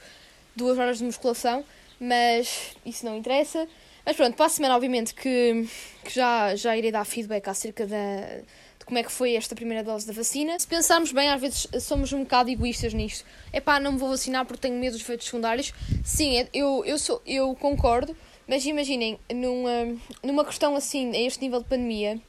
duas 0.56 0.78
horas 0.78 0.98
de 0.98 1.06
musculação, 1.06 1.64
mas 2.00 2.76
isso 2.86 3.06
não 3.06 3.18
interessa. 3.18 3.68
Mas 4.06 4.18
pronto, 4.18 4.36
para 4.36 4.48
a 4.48 4.50
semana, 4.50 4.76
obviamente, 4.76 5.14
que, 5.14 5.66
que 6.04 6.14
já, 6.14 6.56
já 6.56 6.76
irei 6.76 6.92
dar 6.92 7.06
feedback 7.06 7.48
acerca 7.48 7.88
da, 7.88 8.42
de 8.84 8.86
como 8.86 8.98
é 8.98 9.04
que 9.04 9.12
foi 9.12 9.36
esta 9.36 9.56
primeira 9.56 9.84
dose 9.84 10.06
da 10.06 10.14
vacina. 10.14 10.60
Se 10.60 10.68
pensarmos 10.68 11.12
bem, 11.12 11.30
às 11.30 11.40
vezes 11.40 11.68
somos 11.82 12.12
um 12.12 12.24
bocado 12.24 12.50
egoístas 12.50 12.94
nisto. 12.94 13.26
É 13.52 13.62
pá, 13.62 13.80
não 13.80 13.94
me 13.94 13.98
vou 13.98 14.10
vacinar 14.10 14.46
porque 14.46 14.62
tenho 14.62 14.78
medo 14.78 14.94
dos 14.94 15.02
efeitos 15.02 15.26
secundários. 15.26 15.74
Sim, 16.04 16.38
é, 16.38 16.50
eu, 16.54 16.84
eu, 16.86 17.00
sou, 17.00 17.22
eu 17.26 17.56
concordo, 17.56 18.16
mas 18.46 18.66
imaginem, 18.66 19.18
numa, 19.34 19.98
numa 20.22 20.46
questão 20.46 20.76
assim, 20.76 21.12
a 21.16 21.20
este 21.20 21.42
nível 21.42 21.62
de 21.62 21.70
pandemia, 21.70 22.20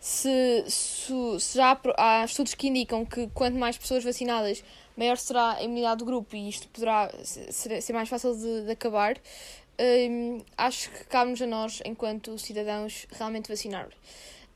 se, 0.00 0.64
se, 0.66 1.12
se 1.38 1.56
já 1.56 1.78
há 1.96 2.24
estudos 2.24 2.54
que 2.54 2.68
indicam 2.68 3.04
que 3.04 3.28
quanto 3.28 3.56
mais 3.56 3.78
pessoas 3.78 4.02
vacinadas, 4.02 4.64
maior 4.96 5.16
será 5.16 5.52
a 5.52 5.62
imunidade 5.62 5.98
do 5.98 6.04
grupo 6.04 6.34
e 6.34 6.48
isto 6.48 6.66
poderá 6.68 7.10
ser, 7.22 7.80
ser 7.80 7.92
mais 7.92 8.08
fácil 8.08 8.34
de, 8.36 8.62
de 8.62 8.72
acabar. 8.72 9.16
Hum, 9.78 10.42
acho 10.58 10.90
que 10.90 11.04
cabe-nos 11.04 11.40
a 11.40 11.46
nós, 11.46 11.80
enquanto 11.84 12.36
cidadãos, 12.36 13.06
realmente 13.12 13.48
vacinar. 13.48 13.88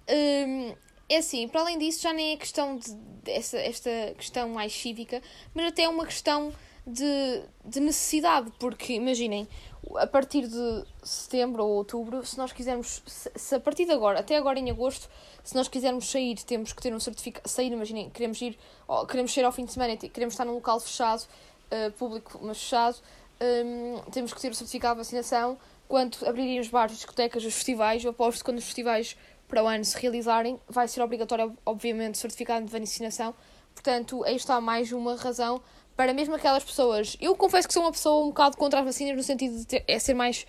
Hum, 0.08 0.74
é 1.14 1.18
assim, 1.18 1.48
para 1.48 1.60
além 1.60 1.78
disso, 1.78 2.02
já 2.02 2.12
nem 2.12 2.32
é 2.32 2.36
questão 2.36 2.76
de, 2.76 2.92
dessa, 3.22 3.58
esta 3.58 3.90
questão 4.16 4.48
mais 4.48 4.72
cívica, 4.72 5.22
mas 5.54 5.66
até 5.66 5.84
é 5.84 5.88
uma 5.88 6.04
questão 6.04 6.52
de, 6.86 7.42
de 7.64 7.80
necessidade, 7.80 8.52
porque 8.58 8.94
imaginem, 8.94 9.48
a 9.96 10.06
partir 10.06 10.46
de 10.46 10.84
setembro 11.02 11.64
ou 11.64 11.70
outubro, 11.76 12.24
se 12.26 12.36
nós 12.36 12.52
quisermos, 12.52 13.02
se, 13.06 13.30
se, 13.34 13.54
a 13.54 13.60
partir 13.60 13.86
de 13.86 13.92
agora, 13.92 14.20
até 14.20 14.36
agora 14.36 14.58
em 14.58 14.70
agosto, 14.70 15.08
se 15.42 15.54
nós 15.54 15.68
quisermos 15.68 16.10
sair, 16.10 16.36
temos 16.44 16.72
que 16.72 16.82
ter 16.82 16.94
um 16.94 17.00
certificado, 17.00 17.48
sair, 17.48 17.72
imaginem, 17.72 18.10
queremos 18.10 18.40
ir, 18.42 18.58
oh, 18.86 19.06
queremos 19.06 19.32
sair 19.32 19.44
ao 19.44 19.52
fim 19.52 19.64
de 19.64 19.72
semana, 19.72 19.96
queremos 19.96 20.34
estar 20.34 20.44
num 20.44 20.54
local 20.54 20.78
fechado, 20.80 21.22
uh, 21.22 21.92
público, 21.92 22.38
mas 22.42 22.58
fechado, 22.58 22.98
um, 23.40 24.10
temos 24.10 24.32
que 24.32 24.40
ter 24.40 24.50
o 24.50 24.54
certificado 24.54 24.94
de 24.94 24.98
vacinação, 24.98 25.58
quando 25.88 26.16
abrirem 26.26 26.60
os 26.60 26.68
bares, 26.68 26.96
discotecas, 26.96 27.44
os 27.44 27.54
festivais, 27.54 28.04
eu 28.04 28.10
aposto 28.10 28.38
que 28.38 28.44
quando 28.44 28.58
os 28.58 28.64
festivais 28.64 29.16
para 29.54 29.62
o 29.62 29.68
ano 29.68 29.84
se 29.84 29.96
realizarem, 29.96 30.58
vai 30.68 30.88
ser 30.88 31.00
obrigatório, 31.00 31.56
obviamente, 31.64 32.18
certificado 32.18 32.66
de 32.66 32.72
vacinação. 32.72 33.32
Portanto, 33.72 34.24
aí 34.24 34.34
está 34.34 34.60
mais 34.60 34.90
uma 34.90 35.14
razão 35.14 35.62
para 35.96 36.12
mesmo 36.12 36.34
aquelas 36.34 36.64
pessoas. 36.64 37.16
Eu 37.20 37.36
confesso 37.36 37.68
que 37.68 37.72
sou 37.72 37.84
uma 37.84 37.92
pessoa 37.92 38.24
um 38.24 38.28
bocado 38.30 38.56
contra 38.56 38.80
as 38.80 38.84
vacinas, 38.84 39.16
no 39.16 39.22
sentido 39.22 39.56
de 39.56 39.64
ter, 39.64 39.84
é 39.86 39.96
ser 40.00 40.14
mais 40.14 40.44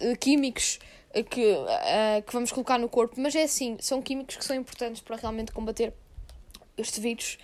uh, 0.00 0.16
químicos 0.16 0.78
uh, 1.10 1.24
que, 1.24 1.54
uh, 1.54 2.22
que 2.24 2.32
vamos 2.32 2.52
colocar 2.52 2.78
no 2.78 2.88
corpo, 2.88 3.20
mas 3.20 3.34
é 3.34 3.42
assim, 3.42 3.76
são 3.80 4.00
químicos 4.00 4.36
que 4.36 4.44
são 4.44 4.54
importantes 4.54 5.02
para 5.02 5.16
realmente 5.16 5.50
combater 5.50 5.92
este 6.78 7.00
vírus. 7.00 7.38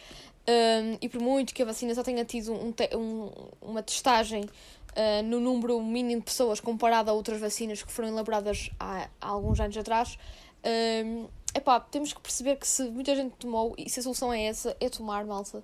Um, 0.46 0.98
e 1.00 1.08
por 1.08 1.20
muito 1.20 1.52
que 1.52 1.62
a 1.62 1.64
vacina 1.64 1.94
só 1.96 2.02
tenha 2.04 2.24
tido 2.24 2.52
um 2.52 2.72
te 2.72 2.90
um, 2.96 3.30
uma 3.60 3.80
testagem 3.80 4.42
uh, 4.42 5.22
no 5.24 5.40
número 5.40 5.80
mínimo 5.80 6.20
de 6.20 6.26
pessoas 6.26 6.60
comparado 6.60 7.10
a 7.10 7.12
outras 7.12 7.40
vacinas 7.40 7.82
que 7.82 7.90
foram 7.90 8.08
elaboradas 8.08 8.70
há, 8.78 9.08
há 9.20 9.28
alguns 9.28 9.60
anos 9.60 9.76
atrás, 9.76 10.18
um, 10.64 11.29
epá, 11.55 11.81
temos 11.81 12.12
que 12.12 12.20
perceber 12.20 12.57
que 12.57 12.66
se 12.66 12.85
muita 12.85 13.14
gente 13.14 13.35
tomou 13.37 13.75
e 13.77 13.88
se 13.88 14.01
a 14.01 14.03
solução 14.03 14.33
é 14.33 14.44
essa, 14.44 14.77
é 14.81 14.88
tomar, 14.88 15.25
malta. 15.25 15.62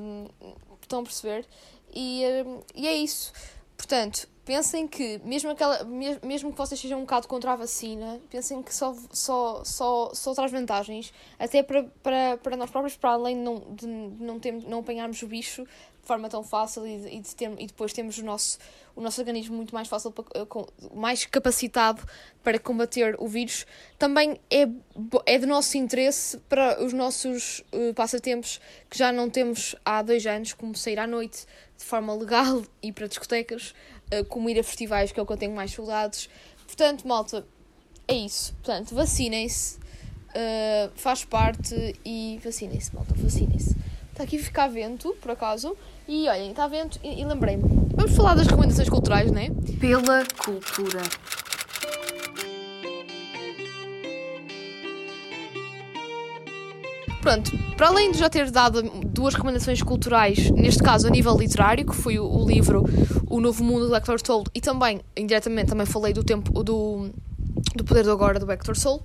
Um, 0.00 0.26
estão 0.80 1.00
a 1.00 1.02
perceber? 1.02 1.46
E, 1.94 2.22
um, 2.44 2.60
e 2.74 2.86
é 2.86 2.94
isso. 2.94 3.32
Portanto, 3.76 4.28
pensem 4.44 4.88
que, 4.88 5.20
mesmo, 5.24 5.50
aquela, 5.50 5.84
mesmo 5.84 6.50
que 6.50 6.58
vocês 6.58 6.80
sejam 6.80 6.98
um 6.98 7.02
bocado 7.02 7.28
contra 7.28 7.52
a 7.52 7.56
vacina, 7.56 8.20
pensem 8.30 8.62
que 8.62 8.74
só, 8.74 8.94
só, 9.12 9.62
só, 9.64 10.14
só 10.14 10.34
traz 10.34 10.50
vantagens, 10.50 11.12
até 11.38 11.62
para, 11.62 11.84
para, 12.02 12.38
para 12.38 12.56
nós 12.56 12.70
próprios, 12.70 12.96
para 12.96 13.10
além 13.10 13.36
de 13.36 13.42
não, 13.42 13.74
de 13.74 13.86
não, 13.86 14.40
ter, 14.40 14.52
não 14.52 14.78
apanharmos 14.78 15.20
o 15.22 15.26
bicho 15.26 15.66
forma 16.06 16.28
tão 16.28 16.42
fácil 16.42 16.86
e, 16.86 17.16
e, 17.16 17.20
de 17.20 17.34
ter, 17.34 17.50
e 17.58 17.66
depois 17.66 17.92
temos 17.92 18.16
o 18.18 18.24
nosso, 18.24 18.58
o 18.94 19.00
nosso 19.00 19.20
organismo 19.20 19.56
muito 19.56 19.74
mais 19.74 19.88
fácil, 19.88 20.12
para, 20.12 20.24
mais 20.94 21.26
capacitado 21.26 22.02
para 22.42 22.58
combater 22.58 23.16
o 23.18 23.26
vírus, 23.26 23.66
também 23.98 24.40
é, 24.50 24.68
é 25.26 25.38
de 25.38 25.46
nosso 25.46 25.76
interesse 25.76 26.38
para 26.48 26.82
os 26.82 26.92
nossos 26.92 27.64
uh, 27.72 27.92
passatempos 27.94 28.60
que 28.88 28.96
já 28.96 29.10
não 29.10 29.28
temos 29.28 29.74
há 29.84 30.00
dois 30.02 30.24
anos, 30.26 30.52
como 30.52 30.74
sair 30.74 30.98
à 30.98 31.06
noite 31.06 31.44
de 31.76 31.84
forma 31.84 32.14
legal 32.14 32.62
e 32.82 32.92
para 32.92 33.08
discotecas, 33.08 33.74
uh, 34.12 34.24
como 34.26 34.48
ir 34.48 34.58
a 34.58 34.64
festivais, 34.64 35.12
que 35.12 35.18
é 35.18 35.22
o 35.22 35.26
que 35.26 35.32
eu 35.32 35.36
tenho 35.36 35.54
mais 35.54 35.72
saudades. 35.72 36.30
Portanto, 36.66 37.06
malta, 37.06 37.44
é 38.06 38.14
isso. 38.14 38.54
Portanto, 38.54 38.94
vacinem-se, 38.94 39.78
uh, 39.78 40.90
faz 40.94 41.24
parte 41.24 41.98
e 42.04 42.40
vacinem-se, 42.44 42.94
malta, 42.94 43.14
vacinem-se. 43.16 43.76
Está 44.16 44.24
aqui 44.24 44.38
a 44.38 44.42
ficar 44.42 44.68
vento, 44.68 45.14
por 45.20 45.32
acaso. 45.32 45.76
E 46.08 46.28
olhem, 46.28 46.50
está 46.50 46.68
vento 46.68 47.00
e, 47.02 47.20
e 47.20 47.24
lembrei-me. 47.24 47.64
Vamos 47.96 48.14
falar 48.14 48.34
das 48.34 48.46
recomendações 48.46 48.88
culturais, 48.88 49.30
não 49.30 49.40
é? 49.40 49.50
Pela 49.80 50.24
cultura. 50.36 51.02
Pronto, 57.20 57.50
para 57.76 57.88
além 57.88 58.12
de 58.12 58.18
já 58.18 58.30
ter 58.30 58.52
dado 58.52 58.82
duas 59.04 59.34
recomendações 59.34 59.82
culturais, 59.82 60.48
neste 60.52 60.80
caso 60.80 61.08
a 61.08 61.10
nível 61.10 61.36
literário, 61.36 61.84
que 61.84 61.96
foi 61.96 62.20
o, 62.20 62.24
o 62.24 62.46
livro 62.46 62.84
O 63.28 63.40
Novo 63.40 63.64
Mundo 63.64 63.88
do 63.88 63.96
Hector 63.96 64.22
Tolle, 64.22 64.44
e 64.54 64.60
também, 64.60 65.00
indiretamente, 65.16 65.70
também 65.70 65.86
falei 65.86 66.12
do 66.12 66.22
tempo 66.22 66.62
do, 66.62 67.10
do 67.74 67.82
Poder 67.82 68.04
do 68.04 68.12
Agora 68.12 68.38
do 68.38 68.48
Hector 68.48 68.76
Soul, 68.76 69.02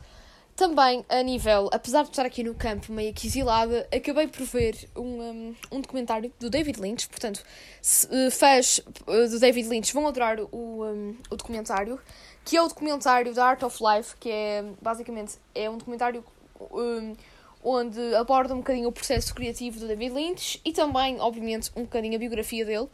também, 0.61 1.03
a 1.09 1.23
nível, 1.23 1.71
apesar 1.73 2.03
de 2.03 2.09
estar 2.09 2.23
aqui 2.23 2.43
no 2.43 2.53
campo 2.53 2.93
meio 2.93 3.11
que 3.15 3.25
exilada, 3.25 3.87
acabei 3.91 4.27
por 4.27 4.45
ver 4.45 4.87
um, 4.95 5.01
um, 5.01 5.55
um 5.71 5.81
documentário 5.81 6.31
do 6.39 6.51
David 6.51 6.79
Lynch. 6.79 7.09
Portanto, 7.09 7.43
se, 7.81 8.05
uh, 8.05 8.29
fãs 8.29 8.77
uh, 8.77 9.27
do 9.27 9.39
David 9.39 9.67
Lynch 9.67 9.91
vão 9.91 10.07
adorar 10.07 10.39
o, 10.39 10.85
um, 10.85 11.17
o 11.31 11.35
documentário, 11.35 11.99
que 12.45 12.55
é 12.55 12.61
o 12.61 12.67
documentário 12.67 13.33
da 13.33 13.43
Art 13.43 13.63
of 13.63 13.79
Life, 13.83 14.15
que 14.17 14.29
é 14.29 14.63
basicamente 14.79 15.39
é 15.55 15.67
um 15.67 15.79
documentário 15.79 16.23
um, 16.59 17.15
onde 17.63 18.13
aborda 18.13 18.53
um 18.53 18.57
bocadinho 18.57 18.87
o 18.87 18.91
processo 18.91 19.33
criativo 19.33 19.79
do 19.79 19.87
David 19.87 20.13
Lynch 20.13 20.61
e 20.63 20.71
também, 20.71 21.19
obviamente, 21.19 21.71
um 21.75 21.81
bocadinho 21.81 22.15
a 22.15 22.19
biografia 22.19 22.63
dele. 22.63 22.87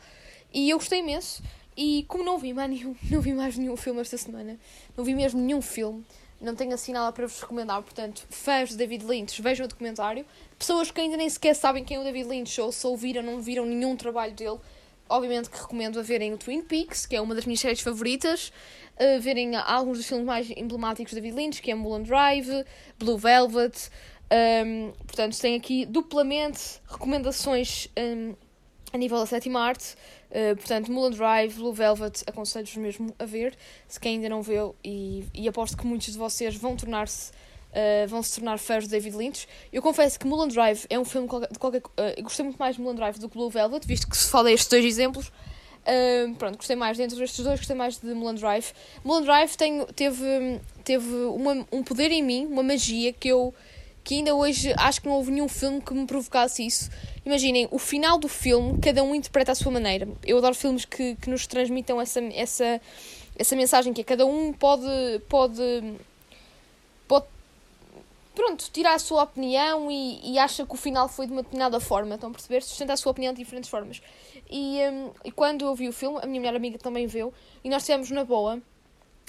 E 0.53 0.69
eu 0.69 0.77
gostei 0.77 0.99
imenso. 0.99 1.43
E 1.75 2.05
como 2.07 2.23
não 2.23 2.37
vi 2.37 2.53
mais 2.53 2.69
nenhum, 2.69 2.95
não 3.11 3.19
vi 3.19 3.33
mais 3.33 3.57
nenhum 3.57 3.75
filme 3.75 3.99
esta 3.99 4.17
semana, 4.17 4.57
não 4.95 5.03
vi 5.03 5.13
mesmo 5.13 5.41
nenhum 5.41 5.61
filme, 5.61 6.05
não 6.39 6.55
tenho 6.55 6.73
assim 6.73 6.93
nada 6.93 7.11
para 7.11 7.27
vos 7.27 7.41
recomendar. 7.41 7.81
Portanto, 7.81 8.25
fãs 8.29 8.69
de 8.69 8.77
David 8.77 9.05
Lynch, 9.05 9.41
vejam 9.41 9.65
o 9.65 9.69
documentário. 9.69 10.25
Pessoas 10.57 10.91
que 10.91 11.01
ainda 11.01 11.17
nem 11.17 11.29
sequer 11.29 11.55
sabem 11.55 11.83
quem 11.83 11.97
é 11.97 11.99
o 11.99 12.03
David 12.03 12.29
Lynch 12.29 12.59
ou 12.61 12.71
se 12.71 12.85
ouviram 12.85 13.23
não 13.23 13.41
viram 13.41 13.65
nenhum 13.65 13.95
trabalho 13.95 14.33
dele, 14.33 14.59
obviamente 15.09 15.49
que 15.49 15.57
recomendo 15.57 15.99
a 15.99 16.03
verem 16.03 16.33
o 16.33 16.37
Twin 16.37 16.61
Peaks, 16.61 17.05
que 17.05 17.15
é 17.15 17.21
uma 17.21 17.35
das 17.35 17.45
minhas 17.45 17.59
séries 17.59 17.81
favoritas, 17.81 18.51
a 18.99 19.19
verem 19.19 19.55
alguns 19.55 19.97
dos 19.97 20.07
filmes 20.07 20.25
mais 20.25 20.49
emblemáticos 20.51 21.13
de 21.13 21.21
David 21.21 21.35
Lynch, 21.35 21.61
que 21.61 21.71
é 21.71 21.75
Mulholland 21.75 22.09
Drive, 22.09 22.65
Blue 22.97 23.17
Velvet. 23.17 23.89
Um, 24.29 24.91
portanto, 25.05 25.39
tem 25.39 25.55
aqui 25.55 25.85
duplamente 25.85 26.81
recomendações 26.87 27.87
um, 27.97 28.35
a 28.91 28.97
nível 28.97 29.19
da 29.19 29.25
sétima 29.25 29.61
arte. 29.61 29.95
Uh, 30.29 30.55
portanto, 30.55 30.91
Mulholland 30.91 31.17
Drive, 31.17 31.53
Blue 31.55 31.73
Velvet, 31.73 32.23
aconselho-vos 32.27 32.75
mesmo 32.75 33.15
a 33.17 33.25
ver, 33.25 33.57
se 33.87 33.99
quem 33.99 34.15
ainda 34.15 34.29
não 34.29 34.41
viu, 34.41 34.75
e, 34.83 35.23
e 35.33 35.47
aposto 35.47 35.77
que 35.77 35.85
muitos 35.87 36.11
de 36.11 36.17
vocês 36.17 36.55
vão 36.55 36.75
tornar-se 36.75 37.31
uh, 37.77 38.07
vão 38.07 38.21
se 38.21 38.35
tornar 38.35 38.57
fãs 38.57 38.85
de 38.85 38.89
David 38.89 39.15
Lynch. 39.15 39.47
Eu 39.71 39.81
confesso 39.81 40.19
que 40.19 40.25
Mulholland 40.25 40.53
Drive 40.53 40.85
é 40.89 40.99
um 40.99 41.05
filme 41.05 41.27
de 41.51 41.59
qualquer. 41.59 41.81
Uh, 41.81 42.23
gostei 42.23 42.43
muito 42.43 42.57
mais 42.57 42.75
de 42.75 42.81
Mulholland 42.81 43.01
Drive 43.01 43.19
do 43.19 43.29
que 43.29 43.37
Blue 43.37 43.49
Velvet, 43.49 43.85
visto 43.87 44.09
que 44.09 44.17
se 44.17 44.29
fala 44.29 44.51
estes 44.51 44.67
dois 44.67 44.85
exemplos. 44.85 45.27
Uh, 45.27 46.35
pronto, 46.35 46.57
gostei 46.57 46.75
mais 46.75 46.97
dentro 46.97 47.17
destes 47.17 47.43
dois, 47.43 47.59
gostei 47.59 47.75
mais 47.75 47.97
de 47.97 48.07
Mulholland 48.07 48.41
Drive. 48.41 48.73
Mulholland 49.03 49.25
Drive 49.25 49.55
tem, 49.55 49.85
teve, 49.95 50.59
teve 50.83 51.07
uma, 51.07 51.65
um 51.71 51.83
poder 51.83 52.11
em 52.11 52.21
mim, 52.21 52.45
uma 52.45 52.63
magia 52.63 53.13
que 53.13 53.29
eu 53.29 53.53
que 54.07 54.15
ainda 54.15 54.33
hoje 54.33 54.73
acho 54.77 55.01
que 55.01 55.07
não 55.09 55.15
houve 55.15 55.33
nenhum 55.33 55.49
filme 55.49 55.81
que 55.81 55.93
me 55.93 56.07
provocasse 56.07 56.65
isso. 56.65 56.89
Imaginem, 57.25 57.67
o 57.69 57.77
final 57.77 58.17
do 58.17 58.29
filme, 58.29 58.79
cada 58.79 59.03
um 59.03 59.13
interpreta 59.13 59.51
à 59.51 59.55
sua 59.55 59.69
maneira. 59.69 60.07
Eu 60.25 60.37
adoro 60.37 60.55
filmes 60.55 60.85
que, 60.85 61.15
que 61.17 61.29
nos 61.29 61.45
transmitam 61.45 61.99
essa, 61.99 62.21
essa, 62.33 62.79
essa 63.37 63.53
mensagem 63.53 63.91
que 63.91 63.99
é 63.99 64.03
cada 64.05 64.25
um 64.25 64.53
pode, 64.53 64.87
pode, 65.27 65.93
pode 67.05 67.25
pronto, 68.33 68.69
tirar 68.71 68.93
a 68.93 68.99
sua 68.99 69.23
opinião 69.23 69.91
e, 69.91 70.21
e 70.23 70.39
acha 70.39 70.65
que 70.65 70.73
o 70.73 70.77
final 70.77 71.09
foi 71.09 71.25
de 71.25 71.33
uma 71.33 71.43
determinada 71.43 71.77
forma. 71.81 72.15
Estão 72.15 72.29
a 72.29 72.31
perceber? 72.31 72.63
Sustenta 72.63 72.93
a 72.93 72.97
sua 72.97 73.11
opinião 73.11 73.33
de 73.33 73.43
diferentes 73.43 73.69
formas. 73.69 74.01
E, 74.49 74.79
um, 74.89 75.11
e 75.25 75.31
quando 75.33 75.65
eu 75.65 75.75
vi 75.75 75.89
o 75.89 75.91
filme, 75.91 76.17
a 76.23 76.25
minha 76.25 76.39
melhor 76.39 76.55
amiga 76.55 76.77
também 76.77 77.07
viu, 77.07 77.33
e 77.61 77.69
nós 77.69 77.83
tivemos 77.83 78.09
na 78.09 78.23
boa, 78.23 78.61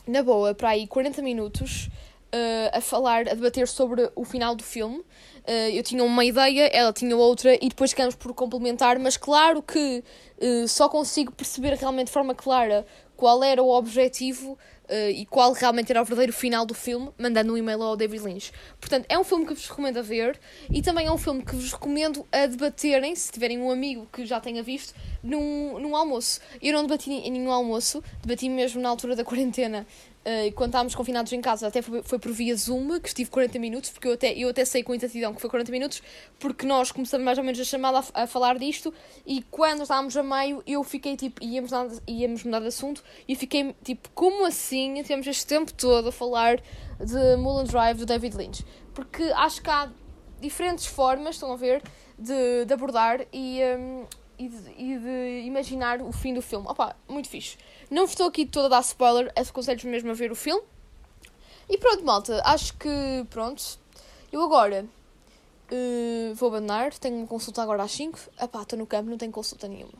na 0.06 0.22
boa, 0.22 0.54
para 0.54 0.68
aí 0.68 0.86
40 0.86 1.20
minutos 1.20 1.90
uh, 2.32 2.76
a 2.76 2.80
falar, 2.80 3.28
a 3.28 3.34
debater 3.34 3.66
sobre 3.68 4.10
o 4.14 4.24
final 4.24 4.54
do 4.54 4.62
filme. 4.62 4.98
Uh, 4.98 5.70
eu 5.72 5.82
tinha 5.82 6.04
uma 6.04 6.24
ideia, 6.24 6.66
ela 6.68 6.92
tinha 6.92 7.16
outra, 7.16 7.54
e 7.54 7.68
depois 7.68 7.90
ficamos 7.90 8.14
por 8.14 8.34
complementar, 8.34 8.98
mas 8.98 9.16
claro 9.16 9.62
que 9.62 10.02
uh, 10.40 10.68
só 10.68 10.88
consigo 10.88 11.32
perceber 11.32 11.74
realmente 11.74 12.06
de 12.06 12.12
forma 12.12 12.34
clara 12.34 12.86
qual 13.16 13.42
era 13.42 13.62
o 13.62 13.70
objetivo 13.70 14.56
e 15.14 15.26
qual 15.26 15.52
realmente 15.52 15.92
era 15.92 16.00
o 16.00 16.04
verdadeiro 16.04 16.32
final 16.32 16.64
do 16.64 16.72
filme, 16.72 17.10
mandando 17.18 17.52
um 17.52 17.58
e-mail 17.58 17.82
ao 17.82 17.94
David 17.94 18.24
Lynch. 18.24 18.52
Portanto, 18.80 19.04
é 19.06 19.18
um 19.18 19.24
filme 19.24 19.44
que 19.44 19.52
vos 19.52 19.68
recomendo 19.68 19.98
a 19.98 20.02
ver 20.02 20.40
e 20.72 20.80
também 20.80 21.08
é 21.08 21.12
um 21.12 21.18
filme 21.18 21.44
que 21.44 21.54
vos 21.54 21.70
recomendo 21.70 22.26
a 22.32 22.46
debaterem, 22.46 23.14
se 23.14 23.30
tiverem 23.30 23.58
um 23.58 23.70
amigo 23.70 24.08
que 24.10 24.24
já 24.24 24.40
tenha 24.40 24.62
visto, 24.62 24.94
num, 25.22 25.78
num 25.78 25.94
almoço. 25.94 26.40
Eu 26.62 26.72
não 26.72 26.86
debati 26.86 27.10
em 27.10 27.30
nenhum 27.30 27.52
almoço, 27.52 28.02
debati 28.22 28.48
mesmo 28.48 28.80
na 28.80 28.88
altura 28.88 29.14
da 29.14 29.24
quarentena 29.24 29.86
Uh, 30.28 30.52
quando 30.52 30.68
estávamos 30.68 30.94
confinados 30.94 31.32
em 31.32 31.40
casa, 31.40 31.68
até 31.68 31.80
foi, 31.80 32.02
foi 32.02 32.18
por 32.18 32.30
via 32.32 32.54
Zoom, 32.54 33.00
que 33.00 33.08
estive 33.08 33.30
40 33.30 33.58
minutos, 33.58 33.88
porque 33.88 34.08
eu 34.08 34.12
até, 34.12 34.34
eu 34.34 34.50
até 34.50 34.62
sei 34.62 34.82
com 34.82 34.94
exatidão 34.94 35.32
que 35.32 35.40
foi 35.40 35.48
40 35.48 35.72
minutos, 35.72 36.02
porque 36.38 36.66
nós 36.66 36.92
começamos 36.92 37.24
mais 37.24 37.38
ou 37.38 37.44
menos 37.44 37.58
a 37.58 37.64
chamada 37.64 38.04
a, 38.12 38.24
a 38.24 38.26
falar 38.26 38.58
disto, 38.58 38.92
e 39.24 39.40
quando 39.50 39.84
estávamos 39.84 40.14
a 40.18 40.22
meio, 40.22 40.62
eu 40.66 40.84
fiquei 40.84 41.16
tipo, 41.16 41.42
íamos, 41.42 41.70
íamos 42.06 42.44
mudar 42.44 42.60
de 42.60 42.66
assunto, 42.66 43.02
e 43.26 43.34
fiquei 43.34 43.74
tipo, 43.82 44.10
como 44.10 44.44
assim 44.44 45.02
temos 45.02 45.26
este 45.26 45.46
tempo 45.46 45.72
todo 45.72 46.10
a 46.10 46.12
falar 46.12 46.60
de 47.00 47.36
Mulholland 47.38 47.70
Drive 47.70 47.96
do 47.96 48.04
David 48.04 48.36
Lynch? 48.36 48.66
Porque 48.92 49.22
acho 49.34 49.62
que 49.62 49.70
há 49.70 49.90
diferentes 50.42 50.84
formas, 50.84 51.36
estão 51.36 51.50
a 51.50 51.56
ver, 51.56 51.82
de, 52.18 52.66
de 52.66 52.74
abordar 52.74 53.24
e, 53.32 53.60
um, 53.78 54.04
e, 54.38 54.48
de, 54.48 54.70
e 54.76 54.98
de 54.98 55.46
imaginar 55.46 56.00
o 56.00 56.12
fim 56.12 56.32
do 56.32 56.40
filme. 56.40 56.66
Opa, 56.68 56.94
muito 57.08 57.28
fixe. 57.28 57.56
Não 57.90 58.04
estou 58.04 58.26
aqui 58.26 58.46
toda 58.46 58.66
a 58.66 58.70
dar 58.70 58.80
spoiler, 58.80 59.32
aconselho-vos 59.34 59.84
mesmo 59.84 60.10
a 60.10 60.14
ver 60.14 60.30
o 60.30 60.36
filme. 60.36 60.62
E 61.68 61.76
pronto, 61.76 62.04
malta, 62.04 62.40
acho 62.44 62.74
que 62.74 62.88
pronto. 63.28 63.62
Eu 64.32 64.42
agora 64.42 64.86
uh, 65.70 66.34
vou 66.34 66.48
abandonar, 66.48 66.92
tenho 66.94 67.16
uma 67.16 67.26
consulta 67.26 67.62
agora 67.62 67.82
às 67.82 67.92
5. 67.92 68.18
Epá, 68.40 68.62
estou 68.62 68.78
no 68.78 68.86
campo, 68.86 69.10
não 69.10 69.18
tenho 69.18 69.32
consulta 69.32 69.68
nenhuma. 69.68 69.92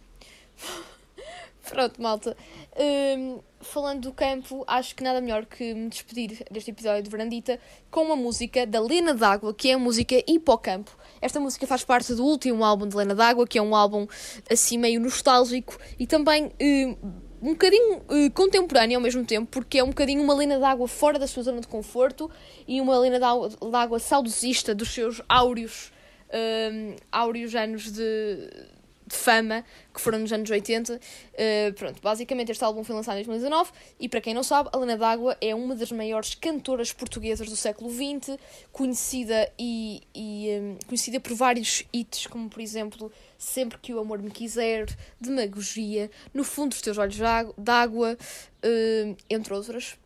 pronto, 1.68 2.00
malta. 2.00 2.36
Uh, 2.72 3.42
falando 3.60 4.02
do 4.02 4.12
campo, 4.12 4.64
acho 4.66 4.94
que 4.94 5.02
nada 5.02 5.20
melhor 5.20 5.44
que 5.44 5.74
me 5.74 5.88
despedir 5.88 6.44
deste 6.50 6.70
episódio 6.70 7.02
de 7.02 7.10
Verandita 7.10 7.60
com 7.90 8.02
uma 8.02 8.16
música 8.16 8.66
da 8.66 8.80
Lena 8.80 9.14
D'Água, 9.14 9.52
que 9.52 9.70
é 9.70 9.74
a 9.74 9.78
música 9.78 10.22
Hipocampo. 10.26 10.96
Esta 11.20 11.40
música 11.40 11.66
faz 11.66 11.84
parte 11.84 12.14
do 12.14 12.24
último 12.24 12.64
álbum 12.64 12.86
de 12.86 12.96
Lena 12.96 13.14
D'Água, 13.14 13.46
que 13.46 13.58
é 13.58 13.62
um 13.62 13.74
álbum 13.74 14.06
assim 14.50 14.78
meio 14.78 15.00
nostálgico 15.00 15.76
e 15.98 16.06
também. 16.06 16.46
Uh, 16.60 17.28
um 17.40 17.52
bocadinho 17.52 17.98
uh, 17.98 18.30
contemporâneo 18.34 18.96
ao 18.96 19.02
mesmo 19.02 19.24
tempo, 19.24 19.46
porque 19.50 19.78
é 19.78 19.84
um 19.84 19.88
bocadinho 19.88 20.20
uma 20.22 20.34
lena 20.34 20.58
d'água 20.58 20.88
fora 20.88 21.20
da 21.20 21.26
sua 21.28 21.44
zona 21.44 21.60
de 21.60 21.68
conforto 21.68 22.28
e 22.66 22.80
uma 22.80 22.98
lena 22.98 23.20
d'água 23.20 24.00
saudosista 24.00 24.74
dos 24.74 24.92
seus 24.92 25.22
áureos, 25.28 25.92
uh, 26.30 26.96
áureos 27.12 27.54
anos 27.54 27.92
de, 27.92 28.50
de, 29.08 29.16
fama 29.16 29.64
que 29.92 30.00
foram 30.00 30.18
nos 30.18 30.32
anos 30.32 30.48
80. 30.48 30.94
Uh, 30.94 30.98
eh, 31.34 31.72
pronto, 31.72 32.00
basicamente 32.02 32.52
este 32.52 32.62
álbum 32.62 32.84
foi 32.84 32.94
lançado 32.94 33.18
em 33.18 33.24
2019 33.24 33.70
e 33.98 34.08
para 34.08 34.20
quem 34.20 34.34
não 34.34 34.42
sabe, 34.42 34.68
a 34.72 34.78
Lena 34.78 34.96
d'Água 34.96 35.36
é 35.40 35.54
uma 35.54 35.74
das 35.74 35.90
maiores 35.90 36.34
cantoras 36.34 36.92
portuguesas 36.92 37.48
do 37.48 37.56
século 37.56 37.90
XX, 37.90 38.38
conhecida 38.72 39.50
e, 39.58 40.02
e 40.14 40.48
um, 40.60 40.78
conhecida 40.86 41.18
por 41.20 41.34
vários 41.34 41.84
hits, 41.92 42.26
como 42.26 42.48
por 42.48 42.60
exemplo 42.60 43.10
Sempre 43.38 43.78
que 43.78 43.94
o 43.94 44.00
amor 44.00 44.20
me 44.20 44.32
quiser, 44.32 44.86
Demagogia, 45.20 46.10
No 46.34 46.42
fundo 46.42 46.70
dos 46.70 46.80
teus 46.80 46.98
olhos 46.98 47.16
d'água, 47.56 48.18
uh, 48.18 49.16
entre 49.30 49.54
outras. 49.54 49.96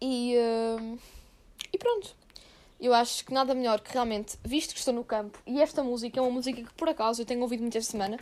E, 0.00 0.34
uh, 0.36 0.98
e 1.72 1.78
pronto. 1.78 2.23
Eu 2.84 2.92
acho 2.92 3.24
que 3.24 3.32
nada 3.32 3.54
melhor 3.54 3.80
que 3.80 3.90
realmente, 3.90 4.36
visto 4.44 4.74
que 4.74 4.78
estou 4.78 4.92
no 4.92 5.02
campo, 5.02 5.38
e 5.46 5.62
esta 5.62 5.82
música 5.82 6.18
é 6.18 6.22
uma 6.22 6.30
música 6.30 6.62
que 6.62 6.74
por 6.74 6.86
acaso 6.86 7.22
eu 7.22 7.24
tenho 7.24 7.40
ouvido 7.40 7.60
muito 7.60 7.78
esta 7.78 7.92
semana, 7.92 8.18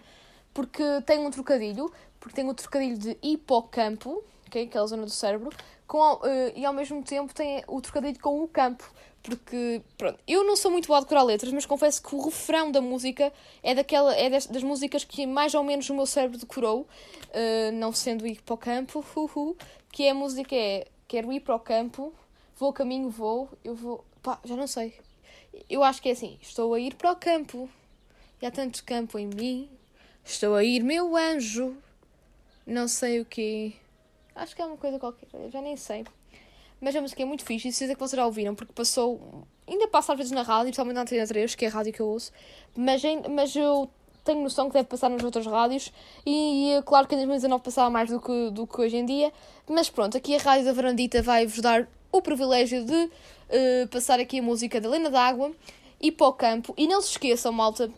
porque 0.55 0.85
tem 1.05 1.19
um 1.19 1.33
trocadilho, 1.33 1.93
porque 2.21 2.37
tem 2.37 2.45
o 2.45 2.53
um 2.53 2.55
trocadilho 2.55 2.97
de 2.97 3.19
hipocampo, 3.21 4.23
okay, 4.47 4.67
aquela 4.67 4.87
zona 4.87 5.03
do 5.03 5.11
cérebro, 5.11 5.51
com, 5.85 6.13
uh, 6.13 6.21
e 6.55 6.65
ao 6.65 6.73
mesmo 6.73 7.03
tempo 7.03 7.35
tem 7.35 7.65
o 7.67 7.81
trocadilho 7.81 8.21
com 8.21 8.41
o 8.41 8.47
campo, 8.47 8.89
porque, 9.21 9.83
pronto, 9.99 10.21
eu 10.29 10.45
não 10.45 10.55
sou 10.55 10.71
muito 10.71 10.87
boa 10.87 10.99
a 10.99 11.03
decorar 11.03 11.25
letras, 11.25 11.53
mas 11.53 11.67
confesso 11.67 12.01
que 12.01 12.15
o 12.15 12.23
refrão 12.23 12.71
da 12.71 12.81
música 12.81 13.33
é, 13.65 13.75
daquela, 13.75 14.15
é 14.15 14.31
das, 14.31 14.47
das 14.47 14.63
músicas 14.63 15.03
que 15.03 15.27
mais 15.27 15.55
ou 15.55 15.65
menos 15.65 15.91
o 15.91 15.95
meu 15.95 16.07
cérebro 16.07 16.39
decorou, 16.39 16.83
uh, 16.83 17.73
não 17.73 17.91
sendo 17.93 18.25
ir 18.29 18.41
para 18.43 18.55
o 18.55 18.59
campo, 18.59 19.05
uh, 19.17 19.57
que 19.91 20.05
é 20.05 20.11
a 20.11 20.15
música 20.15 20.55
é 20.55 20.87
quero 21.09 21.33
ir 21.33 21.41
para 21.41 21.57
o 21.57 21.59
campo, 21.59 22.15
vou 22.57 22.73
caminho, 22.73 23.11
vou, 23.11 23.49
eu 23.65 23.75
vou, 23.75 24.05
pá, 24.23 24.39
já 24.45 24.57
não 24.57 24.67
sei. 24.67 24.95
Eu 25.69 25.83
acho 25.83 26.01
que 26.01 26.09
é 26.09 26.13
assim, 26.13 26.39
estou 26.41 26.73
a 26.73 26.81
ir 26.81 26.95
para 26.95 27.13
o 27.13 27.17
campo, 27.17 27.69
e 28.41 28.47
há 28.47 28.51
tanto 28.51 28.85
campo 28.85 29.19
em 29.19 29.27
mim, 29.27 29.69
estou 30.25 30.55
a 30.55 30.65
ir, 30.65 30.83
meu 30.83 31.17
anjo, 31.17 31.77
não 32.67 32.89
sei 32.89 33.21
o 33.21 33.25
que. 33.25 33.75
Acho 34.35 34.57
que 34.57 34.63
é 34.63 34.65
uma 34.65 34.77
coisa 34.77 34.99
qualquer, 34.99 35.29
já 35.51 35.61
nem 35.61 35.77
sei. 35.77 36.05
Mas 36.81 36.97
a 36.97 37.01
música 37.01 37.23
é 37.23 37.25
muito 37.25 37.45
fixe 37.45 37.69
e 37.69 37.73
certeza 37.73 37.95
que 37.95 38.01
vocês 38.01 38.17
já 38.17 38.27
ouviram, 38.27 38.55
porque 38.55 38.73
passou. 38.73 39.47
Ainda 39.69 39.87
passa 39.87 40.13
às 40.13 40.19
vezes 40.19 40.33
na 40.33 40.43
rádio, 40.43 40.65
principalmente 40.65 40.95
na 40.97 41.03
Antena 41.03 41.27
3, 41.27 41.55
que 41.55 41.65
é 41.65 41.69
a 41.69 41.71
rádio 41.71 41.93
que 41.93 42.01
eu 42.01 42.09
ouço. 42.09 42.33
Mas, 42.77 43.01
mas 43.31 43.55
eu 43.55 43.89
tenho 44.25 44.43
noção 44.43 44.69
que 44.69 44.75
deve 44.75 44.89
passar 44.89 45.09
nas 45.09 45.23
outras 45.23 45.47
rádios. 45.47 45.93
E 46.27 46.73
é 46.73 46.83
claro 46.83 47.07
que 47.07 47.15
em 47.15 47.19
2019 47.19 47.63
passava 47.63 47.89
mais 47.89 48.11
do 48.11 48.21
que, 48.21 48.51
do 48.51 48.67
que 48.67 48.81
hoje 48.81 48.97
em 48.97 49.07
dia. 49.07 49.33
Mas 49.69 49.89
pronto, 49.89 50.17
aqui 50.17 50.35
a 50.35 50.39
Rádio 50.39 50.65
da 50.65 50.73
Varandita 50.73 51.23
vai-vos 51.23 51.61
dar 51.61 51.89
o 52.11 52.21
privilégio 52.21 52.85
de 52.85 53.11
uh, 53.53 53.89
passar 53.89 54.19
aqui 54.19 54.39
a 54.39 54.43
música 54.43 54.81
da 54.81 54.89
Lena 54.89 55.11
d'Água 55.11 55.53
e 56.01 56.11
para 56.11 56.27
o 56.27 56.33
campo. 56.33 56.75
E 56.77 56.87
não 56.87 57.01
se 57.01 57.11
esqueçam, 57.11 57.53
malta, 57.53 57.91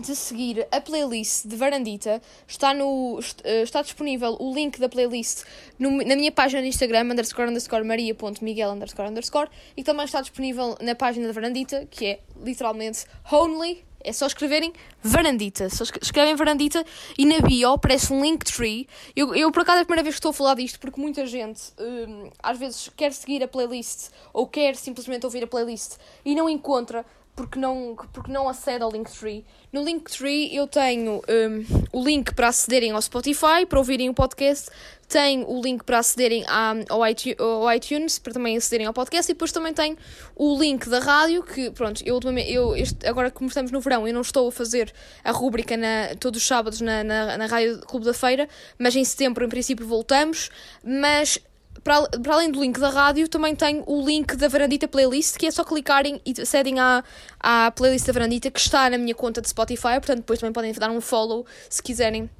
de 0.00 0.16
seguir 0.16 0.66
a 0.72 0.80
playlist 0.80 1.46
de 1.46 1.56
Varandita. 1.56 2.20
Está, 2.46 2.74
no, 2.74 3.20
eh, 3.44 3.62
está 3.62 3.82
disponível 3.82 4.36
o 4.40 4.54
link 4.54 4.80
da 4.80 4.88
playlist 4.88 5.44
no, 5.78 5.98
na 5.98 6.16
minha 6.16 6.32
página 6.32 6.62
no 6.62 6.66
Instagram, 6.66 7.12
underscore 7.12 7.48
underscore 7.48 7.84
maria.miguel 7.84 8.72
underscore 8.72 9.08
underscore, 9.08 9.48
e 9.76 9.84
também 9.84 10.04
está 10.04 10.20
disponível 10.20 10.76
na 10.80 10.94
página 10.94 11.26
da 11.26 11.32
Varandita, 11.32 11.86
que 11.90 12.06
é 12.06 12.20
literalmente 12.42 13.04
Only. 13.30 13.84
É 14.04 14.12
só 14.12 14.26
escreverem 14.26 14.72
Varandita. 15.02 15.70
Só 15.70 15.82
escrevem 15.82 16.36
Varandita 16.36 16.84
e 17.16 17.24
na 17.24 17.40
bio 17.40 17.72
aparece 17.72 18.12
um 18.12 18.22
Linktree. 18.22 18.86
Eu, 19.16 19.34
eu, 19.34 19.50
por 19.50 19.62
acaso, 19.62 19.78
é 19.78 19.82
a 19.82 19.84
primeira 19.84 20.02
vez 20.02 20.14
que 20.14 20.18
estou 20.18 20.30
a 20.30 20.34
falar 20.34 20.54
disto 20.54 20.78
porque 20.78 21.00
muita 21.00 21.26
gente 21.26 21.72
hum, 21.80 22.30
às 22.42 22.58
vezes 22.58 22.90
quer 22.94 23.12
seguir 23.12 23.42
a 23.42 23.48
playlist 23.48 24.10
ou 24.32 24.46
quer 24.46 24.76
simplesmente 24.76 25.24
ouvir 25.24 25.42
a 25.42 25.46
playlist 25.46 25.96
e 26.22 26.34
não 26.34 26.48
encontra 26.48 27.04
porque 27.34 27.58
não, 27.58 27.96
porque 28.12 28.30
não 28.30 28.48
acede 28.48 28.82
ao 28.82 28.90
Linktree. 28.90 29.44
No 29.72 29.82
Linktree 29.82 30.54
eu 30.54 30.66
tenho 30.66 31.20
um, 31.28 31.88
o 31.92 32.04
link 32.04 32.32
para 32.34 32.48
acederem 32.48 32.92
ao 32.92 33.02
Spotify, 33.02 33.66
para 33.68 33.78
ouvirem 33.78 34.08
o 34.08 34.14
podcast, 34.14 34.70
tenho 35.08 35.48
o 35.50 35.60
link 35.60 35.82
para 35.84 35.98
acederem 35.98 36.44
ao, 36.88 37.06
iTunes, 37.06 37.36
ao 37.38 37.72
iTunes, 37.72 38.18
para 38.18 38.32
também 38.32 38.56
acederem 38.56 38.86
ao 38.86 38.92
podcast, 38.92 39.30
e 39.30 39.34
depois 39.34 39.52
também 39.52 39.72
tenho 39.72 39.96
o 40.36 40.58
link 40.58 40.88
da 40.88 41.00
rádio, 41.00 41.42
que 41.42 41.70
pronto, 41.70 42.02
eu, 42.04 42.20
eu 42.46 42.76
este, 42.76 43.06
agora 43.06 43.30
como 43.30 43.48
estamos 43.48 43.70
no 43.70 43.80
verão, 43.80 44.06
eu 44.06 44.14
não 44.14 44.22
estou 44.22 44.48
a 44.48 44.52
fazer 44.52 44.92
a 45.22 45.32
rúbrica 45.32 45.74
todos 46.20 46.40
os 46.40 46.46
sábados 46.46 46.80
na, 46.80 47.02
na, 47.02 47.36
na 47.36 47.46
Rádio 47.46 47.80
Clube 47.80 48.06
da 48.06 48.14
Feira, 48.14 48.48
mas 48.78 48.94
em 48.94 49.04
setembro 49.04 49.44
em 49.44 49.48
princípio 49.48 49.86
voltamos, 49.86 50.50
mas 50.82 51.38
para, 51.84 52.08
além 52.30 52.50
do 52.50 52.60
link 52.60 52.80
da 52.80 52.88
rádio, 52.88 53.28
também 53.28 53.54
tenho 53.54 53.84
o 53.86 54.04
link 54.04 54.34
da 54.36 54.48
Varandita 54.48 54.88
Playlist, 54.88 55.36
que 55.36 55.46
é 55.46 55.50
só 55.50 55.62
clicarem 55.62 56.18
e 56.24 56.34
acedem 56.40 56.80
à, 56.80 57.04
à 57.38 57.70
playlist 57.70 58.06
da 58.06 58.12
Varandita, 58.14 58.50
que 58.50 58.58
está 58.58 58.88
na 58.88 58.96
minha 58.96 59.14
conta 59.14 59.42
de 59.42 59.48
Spotify, 59.50 60.00
portanto 60.00 60.20
depois 60.20 60.40
também 60.40 60.52
podem 60.52 60.72
dar 60.72 60.90
um 60.90 61.00
follow 61.00 61.44
se 61.68 61.82
quiserem 61.82 62.30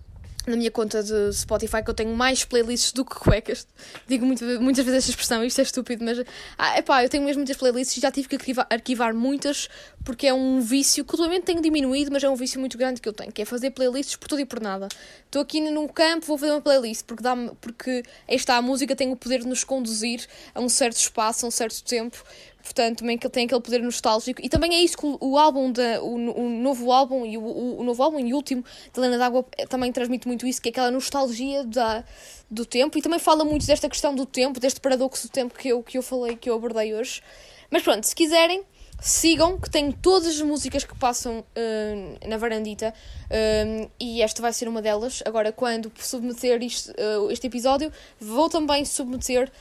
na 0.46 0.56
minha 0.56 0.70
conta 0.70 1.02
de 1.02 1.32
Spotify 1.32 1.82
que 1.82 1.90
eu 1.90 1.94
tenho 1.94 2.14
mais 2.14 2.44
playlists 2.44 2.92
do 2.92 3.04
que 3.04 3.14
cuecas. 3.14 3.66
Digo 4.06 4.26
muito, 4.26 4.44
muitas 4.60 4.84
vezes 4.84 4.98
esta 4.98 5.10
expressão, 5.10 5.44
isto 5.44 5.58
é 5.58 5.62
estúpido, 5.62 6.04
mas 6.04 6.22
ah, 6.58 6.78
epá, 6.78 7.02
eu 7.02 7.08
tenho 7.08 7.24
mesmo 7.24 7.40
muitas 7.40 7.56
playlists 7.56 7.96
e 7.96 8.00
já 8.00 8.10
tive 8.10 8.28
que 8.28 8.36
arquivar, 8.70 9.14
muitas 9.14 9.68
porque 10.04 10.26
é 10.26 10.34
um 10.34 10.60
vício 10.60 11.04
que 11.04 11.12
ultimamente 11.14 11.44
tenho 11.44 11.62
diminuído, 11.62 12.12
mas 12.12 12.22
é 12.22 12.28
um 12.28 12.36
vício 12.36 12.60
muito 12.60 12.76
grande 12.76 13.00
que 13.00 13.08
eu 13.08 13.12
tenho, 13.12 13.32
que 13.32 13.40
é 13.40 13.44
fazer 13.44 13.70
playlists 13.70 14.16
por 14.16 14.28
tudo 14.28 14.40
e 14.40 14.44
por 14.44 14.60
nada. 14.60 14.88
Estou 15.24 15.40
aqui 15.40 15.60
no 15.60 15.88
campo, 15.88 16.26
vou 16.26 16.36
fazer 16.36 16.52
uma 16.52 16.60
playlist 16.60 17.04
porque, 17.06 17.22
dá 17.22 17.34
porque 17.60 18.02
esta 18.28 18.54
a 18.54 18.62
música 18.62 18.94
tem 18.94 19.10
o 19.10 19.16
poder 19.16 19.40
de 19.40 19.46
nos 19.46 19.64
conduzir 19.64 20.26
a 20.54 20.60
um 20.60 20.68
certo 20.68 20.96
espaço, 20.96 21.46
a 21.46 21.48
um 21.48 21.50
certo 21.50 21.82
tempo 21.82 22.22
portanto 22.64 23.00
também 23.00 23.18
que 23.18 23.26
ele 23.26 23.32
tem 23.32 23.44
aquele 23.44 23.60
poder 23.60 23.82
nostálgico. 23.82 24.40
E 24.42 24.48
também 24.48 24.74
é 24.74 24.82
isso 24.82 24.96
que 24.96 25.06
o, 25.06 25.18
o 25.20 25.38
álbum 25.38 25.70
da, 25.70 26.02
o, 26.02 26.14
o, 26.14 26.48
novo 26.48 26.90
álbum 26.90 27.26
e 27.26 27.36
o, 27.36 27.78
o, 27.78 27.84
novo 27.84 28.02
álbum 28.02 28.18
e 28.18 28.32
o 28.32 28.36
último 28.36 28.64
de 28.92 28.98
Helena 28.98 29.18
D'Água 29.18 29.44
também 29.68 29.92
transmite 29.92 30.26
muito 30.26 30.46
isso 30.46 30.60
que 30.62 30.70
é 30.70 30.72
aquela 30.72 30.90
nostalgia 30.90 31.62
da, 31.62 32.02
do 32.50 32.64
tempo. 32.64 32.96
E 32.96 33.02
também 33.02 33.18
fala 33.18 33.44
muito 33.44 33.66
desta 33.66 33.88
questão 33.88 34.14
do 34.14 34.24
tempo 34.24 34.58
deste 34.58 34.80
paradoxo 34.80 35.28
do 35.28 35.30
tempo 35.30 35.54
que 35.56 35.68
eu, 35.68 35.82
que 35.82 35.98
eu 35.98 36.02
falei 36.02 36.36
que 36.36 36.48
eu 36.48 36.54
abordei 36.54 36.94
hoje. 36.94 37.22
Mas 37.70 37.82
pronto 37.82 38.04
se 38.04 38.14
quiserem 38.14 38.62
sigam 39.04 39.60
que 39.60 39.68
tenho 39.68 39.92
todas 39.92 40.28
as 40.28 40.40
músicas 40.40 40.82
que 40.82 40.96
passam 40.96 41.40
uh, 41.40 42.26
na 42.26 42.38
varandita 42.38 42.94
uh, 43.26 43.90
e 44.00 44.22
esta 44.22 44.40
vai 44.40 44.50
ser 44.50 44.66
uma 44.66 44.80
delas 44.80 45.22
agora 45.26 45.52
quando 45.52 45.92
submeter 45.98 46.62
isto, 46.62 46.90
uh, 46.92 47.30
este 47.30 47.46
episódio 47.46 47.92
vou 48.18 48.48
também 48.48 48.82
submeter 48.86 49.52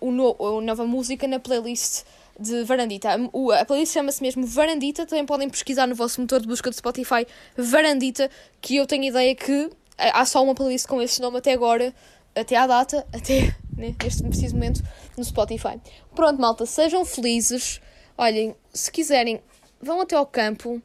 o 0.00 0.10
no, 0.10 0.36
a 0.40 0.60
nova 0.60 0.84
música 0.84 1.28
na 1.28 1.38
playlist 1.38 2.02
de 2.38 2.64
Varandita. 2.64 3.10
A 3.60 3.64
playlist 3.64 3.92
chama-se 3.92 4.20
mesmo 4.20 4.44
Varandita. 4.44 5.06
Também 5.06 5.24
podem 5.24 5.48
pesquisar 5.48 5.86
no 5.86 5.94
vosso 5.94 6.20
motor 6.20 6.40
de 6.40 6.48
busca 6.48 6.68
do 6.68 6.74
Spotify 6.74 7.24
Varandita, 7.56 8.28
que 8.60 8.74
eu 8.74 8.88
tenho 8.88 9.04
ideia 9.04 9.36
que 9.36 9.70
há 9.96 10.24
só 10.24 10.42
uma 10.42 10.52
playlist 10.52 10.88
com 10.88 11.00
esse 11.00 11.22
nome 11.22 11.38
até 11.38 11.52
agora, 11.52 11.94
até 12.34 12.56
à 12.56 12.66
data, 12.66 13.06
até 13.14 13.54
né, 13.76 13.94
neste 14.02 14.24
preciso 14.24 14.54
momento, 14.56 14.82
no 15.16 15.22
Spotify. 15.22 15.80
Pronto, 16.12 16.40
malta, 16.40 16.66
sejam 16.66 17.04
felizes. 17.04 17.80
Olhem, 18.18 18.54
se 18.72 18.90
quiserem, 18.90 19.40
vão 19.80 20.00
até 20.00 20.16
ao 20.16 20.26
campo, 20.26 20.82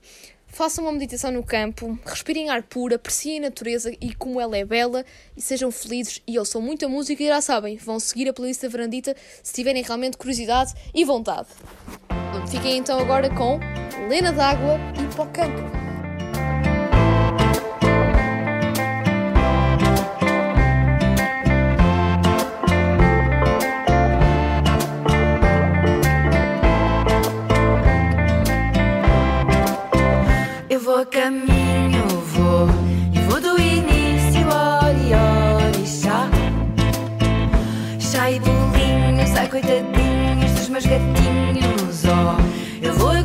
Façam 0.54 0.84
uma 0.84 0.92
meditação 0.92 1.32
no 1.32 1.44
campo, 1.44 1.98
respirem 2.06 2.50
ar 2.50 2.62
puro, 2.62 2.94
apreciem 2.94 3.38
a 3.38 3.44
natureza 3.44 3.90
e 4.02 4.14
como 4.14 4.40
ela 4.40 4.58
é 4.58 4.66
bela 4.66 5.06
e 5.36 5.42
sejam 5.42 5.72
felizes 5.72 6.22
e 6.28 6.38
ouçam 6.38 6.62
muita 6.62 6.90
música 6.90 7.24
e 7.24 7.28
já 7.28 7.40
sabem, 7.40 7.78
vão 7.78 8.02
seguir 8.02 8.28
a 8.28 8.34
playlist 8.34 8.62
da 8.62 8.68
Verandita 8.68 9.16
se 9.42 9.54
tiverem 9.54 9.82
realmente 9.82 10.18
curiosidade 10.18 10.74
e 10.94 11.06
vontade. 11.06 11.48
Fiquem 12.50 12.78
então 12.78 13.00
agora 13.00 13.30
com 13.34 13.60
Lena 14.10 14.34
d'Água 14.34 14.78
e 15.00 15.16
para 15.16 15.24
o 15.24 15.32
campo. 15.32 15.81
A 31.02 31.06
caminho, 31.06 32.06
vou. 32.34 32.68
E 33.12 33.20
vou 33.22 33.42
do 33.42 33.60
início, 33.60 34.48
ori, 34.48 35.14
ori, 35.16 35.88
chá 35.88 36.30
Chá 38.00 38.30
e 38.30 38.40
bolinhos, 38.40 39.36
ai 39.36 39.48
coitadinhos 39.48 40.52
dos 40.52 40.70
meus 40.70 40.86
gatinhos, 40.86 42.04
oh 42.06 42.86
Eu 42.86 42.94
vou 42.94 43.16